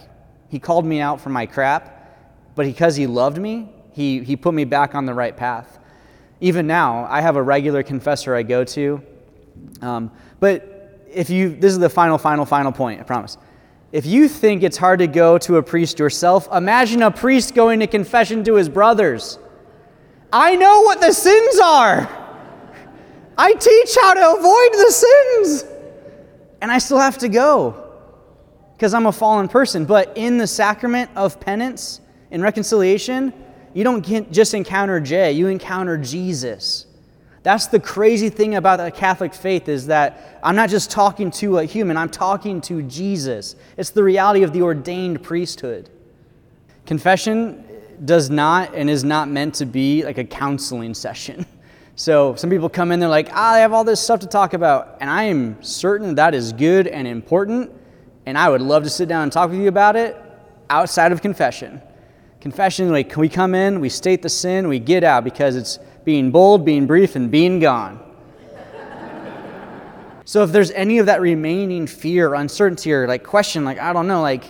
He 0.48 0.60
called 0.60 0.86
me 0.86 1.02
out 1.02 1.20
for 1.20 1.30
my 1.30 1.46
crap, 1.46 2.56
but 2.56 2.66
because 2.66 2.96
he 2.96 3.08
loved 3.08 3.38
me, 3.38 3.70
he, 3.92 4.24
he 4.24 4.38
put 4.38 4.54
me 4.54 4.64
back 4.64 4.96
on 4.96 5.06
the 5.06 5.14
right 5.14 5.36
path 5.36 5.80
even 6.42 6.68
now, 6.68 7.06
I 7.10 7.22
have 7.22 7.36
a 7.36 7.44
regular 7.44 7.84
confessor 7.84 8.36
I 8.36 8.44
go 8.44 8.64
to. 8.64 9.02
Um, 9.82 10.12
but 10.40 11.06
if 11.12 11.30
you, 11.30 11.56
this 11.56 11.74
is 11.74 11.80
the 11.80 11.90
final, 11.90 12.18
final, 12.18 12.46
final 12.46 12.72
point, 12.72 13.02
I 13.02 13.04
promise. 13.04 13.38
If 13.92 14.06
you 14.06 14.30
think 14.30 14.64
it's 14.64 14.78
hard 14.78 15.00
to 15.00 15.08
go 15.08 15.38
to 15.40 15.58
a 15.58 15.64
priest 15.64 16.00
yourself, 16.00 16.48
imagine 16.54 17.02
a 17.02 17.12
priest 17.12 17.56
going 17.56 17.80
to 17.80 17.88
confession 17.88 18.44
to 18.46 18.56
his 18.56 18.70
brothers. 18.70 19.40
I 20.32 20.56
know 20.56 20.82
what 20.82 21.02
the 21.02 21.12
sins 21.12 21.60
are. 21.60 22.19
I 23.40 23.54
teach 23.54 23.96
how 24.02 24.14
to 24.16 24.34
avoid 24.38 24.74
the 24.74 24.92
sins. 24.92 25.66
And 26.60 26.70
I 26.70 26.78
still 26.78 27.00
have 27.00 27.18
to 27.20 27.30
go 27.30 27.90
because 28.76 28.94
I'm 28.94 29.06
a 29.06 29.14
fallen 29.14 29.48
person. 29.48 29.86
But 29.86 30.12
in 30.18 30.38
the 30.38 30.46
sacrament 30.46 31.10
of 31.16 31.40
penance 31.40 32.02
and 32.32 32.44
reconciliation, 32.44 33.34
you 33.74 33.86
don't 33.86 34.30
just 34.30 34.54
encounter 34.54 35.00
Jay, 35.00 35.32
you 35.32 35.48
encounter 35.48 35.98
Jesus. 35.98 36.86
That's 37.42 37.68
the 37.68 37.80
crazy 37.80 38.28
thing 38.28 38.56
about 38.56 38.80
the 38.80 38.92
Catholic 38.92 39.34
faith 39.34 39.70
is 39.70 39.88
that 39.88 40.38
I'm 40.44 40.58
not 40.58 40.70
just 40.70 40.92
talking 40.92 41.32
to 41.32 41.60
a 41.60 41.64
human, 41.64 41.96
I'm 41.96 42.10
talking 42.10 42.60
to 42.62 42.82
Jesus. 42.84 43.56
It's 43.78 43.92
the 43.92 44.04
reality 44.04 44.44
of 44.44 44.52
the 44.52 44.64
ordained 44.64 45.24
priesthood. 45.24 45.90
Confession 46.86 47.64
does 48.04 48.30
not 48.30 48.76
and 48.76 48.90
is 48.90 49.06
not 49.06 49.30
meant 49.30 49.56
to 49.56 49.66
be 49.66 50.04
like 50.04 50.18
a 50.18 50.26
counseling 50.26 50.94
session. 51.06 51.46
So 52.00 52.34
some 52.36 52.50
people 52.50 52.70
come 52.70 52.94
in, 52.94 53.02
they're 53.02 53.10
like, 53.10 53.28
ah, 53.34 53.56
I 53.56 53.60
have 53.60 53.74
all 53.74 53.84
this 53.84 54.00
stuff 54.00 54.22
to 54.22 54.26
talk 54.26 54.54
about. 54.54 55.00
And 55.02 55.10
I 55.10 55.24
am 55.24 55.62
certain 55.62 56.16
that 56.16 56.34
is 56.34 56.54
good 56.54 56.88
and 56.88 57.06
important. 57.06 57.74
And 58.26 58.38
I 58.38 58.48
would 58.48 58.62
love 58.62 58.84
to 58.84 58.90
sit 58.90 59.10
down 59.10 59.24
and 59.24 59.32
talk 59.34 59.50
with 59.50 59.60
you 59.60 59.68
about 59.68 59.98
it 59.98 60.16
outside 60.70 61.12
of 61.12 61.22
confession. 61.22 61.82
Confession, 62.40 62.90
like 62.90 63.18
we 63.18 63.28
come 63.28 63.54
in, 63.54 63.82
we 63.82 63.90
state 63.90 64.22
the 64.22 64.30
sin, 64.30 64.70
we 64.70 64.80
get 64.80 65.04
out 65.04 65.26
because 65.26 65.58
it's 65.58 65.78
being 66.06 66.32
bold, 66.32 66.64
being 66.64 66.88
brief, 66.88 67.18
and 67.18 67.30
being 67.30 67.60
gone. 67.60 68.00
so 70.24 70.42
if 70.42 70.54
there's 70.54 70.72
any 70.72 71.00
of 71.00 71.08
that 71.08 71.20
remaining 71.20 71.86
fear, 71.86 72.30
or 72.30 72.36
uncertainty, 72.36 72.94
or 72.94 73.10
like 73.10 73.26
question, 73.26 73.66
like 73.66 73.78
I 73.78 73.92
don't 73.92 74.08
know, 74.08 74.22
like 74.22 74.46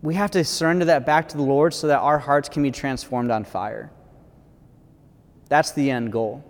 we 0.00 0.14
have 0.14 0.30
to 0.30 0.44
surrender 0.44 0.84
that 0.84 1.06
back 1.06 1.30
to 1.30 1.36
the 1.36 1.42
Lord 1.42 1.74
so 1.74 1.88
that 1.88 1.98
our 1.98 2.20
hearts 2.20 2.48
can 2.48 2.62
be 2.62 2.70
transformed 2.70 3.32
on 3.32 3.42
fire. 3.42 3.90
That's 5.48 5.72
the 5.72 5.90
end 5.90 6.12
goal. 6.12 6.44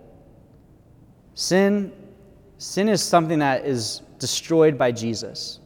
Sin, 1.33 1.91
sin 2.57 2.89
is 2.89 3.01
something 3.01 3.39
that 3.39 3.65
is 3.65 4.01
destroyed 4.19 4.77
by 4.77 4.91
Jesus. 4.91 5.59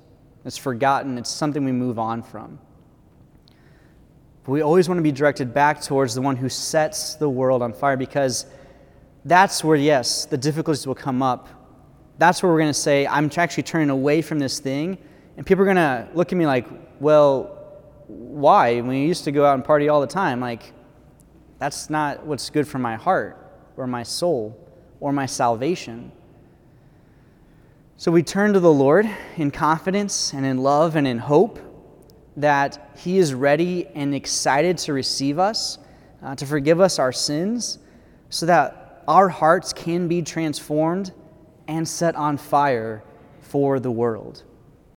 It's 0.46 0.58
forgotten. 0.58 1.18
It's 1.18 1.30
something 1.30 1.64
we 1.64 1.72
move 1.72 2.00
on 2.00 2.24
from. 2.24 2.60
But 4.44 4.52
we 4.52 4.62
always 4.62 4.90
want 4.90 4.98
to 4.98 5.04
be 5.04 5.12
directed 5.12 5.54
back 5.54 5.82
towards 5.82 6.16
the 6.16 6.22
one 6.22 6.36
who 6.36 6.50
sets 6.50 7.16
the 7.16 7.30
world 7.30 7.62
on 7.62 7.74
fire 7.74 7.98
because 7.98 8.46
that's 9.26 9.64
where, 9.64 9.76
yes, 9.76 10.26
the 10.26 10.38
difficulties 10.38 10.88
will 10.88 10.96
come 10.96 11.22
up. 11.22 11.50
That's 12.18 12.42
where 12.42 12.52
we're 12.52 12.60
going 12.60 12.70
to 12.70 12.74
say, 12.74 13.06
I'm 13.06 13.30
actually 13.38 13.64
turning 13.64 13.90
away 13.90 14.22
from 14.22 14.40
this 14.40 14.60
thing. 14.60 14.98
And 15.38 15.46
people 15.46 15.62
are 15.62 15.66
going 15.66 15.78
to 15.78 16.08
look 16.14 16.32
at 16.32 16.38
me 16.38 16.48
like, 16.48 16.68
well, 17.00 17.56
why? 18.08 18.70
You 18.70 18.92
used 18.92 19.24
to 19.26 19.32
go 19.32 19.46
out 19.46 19.54
and 19.54 19.64
party 19.64 19.88
all 19.88 20.02
the 20.02 20.08
time, 20.08 20.40
like, 20.40 20.74
that's 21.60 21.90
not 21.90 22.26
what's 22.26 22.50
good 22.50 22.68
for 22.68 22.80
my 22.80 22.96
heart 22.96 23.38
or 23.78 23.86
my 23.86 24.04
soul 24.04 24.58
or 25.00 25.14
my 25.14 25.26
salvation. 25.26 26.12
So 27.98 28.12
we 28.12 28.24
turn 28.24 28.54
to 28.54 28.60
the 28.60 28.72
Lord 28.72 29.10
in 29.36 29.52
confidence 29.52 30.34
and 30.34 30.46
in 30.46 30.58
love 30.58 30.96
and 30.96 31.06
in 31.06 31.18
hope 31.18 31.60
that 32.38 32.96
He 32.98 33.18
is 33.18 33.34
ready 33.34 33.88
and 33.88 34.16
excited 34.16 34.78
to 34.80 34.94
receive 34.94 35.38
us, 35.38 35.78
uh, 36.24 36.36
to 36.36 36.46
forgive 36.46 36.80
us 36.80 36.98
our 36.98 37.12
sins, 37.12 37.80
so 38.30 38.46
that 38.46 39.04
our 39.08 39.28
hearts 39.28 39.74
can 39.74 40.08
be 40.08 40.22
transformed 40.22 41.12
and 41.68 41.86
set 41.86 42.16
on 42.16 42.38
fire 42.38 43.04
for 43.42 43.80
the 43.80 43.92
world. 43.92 44.44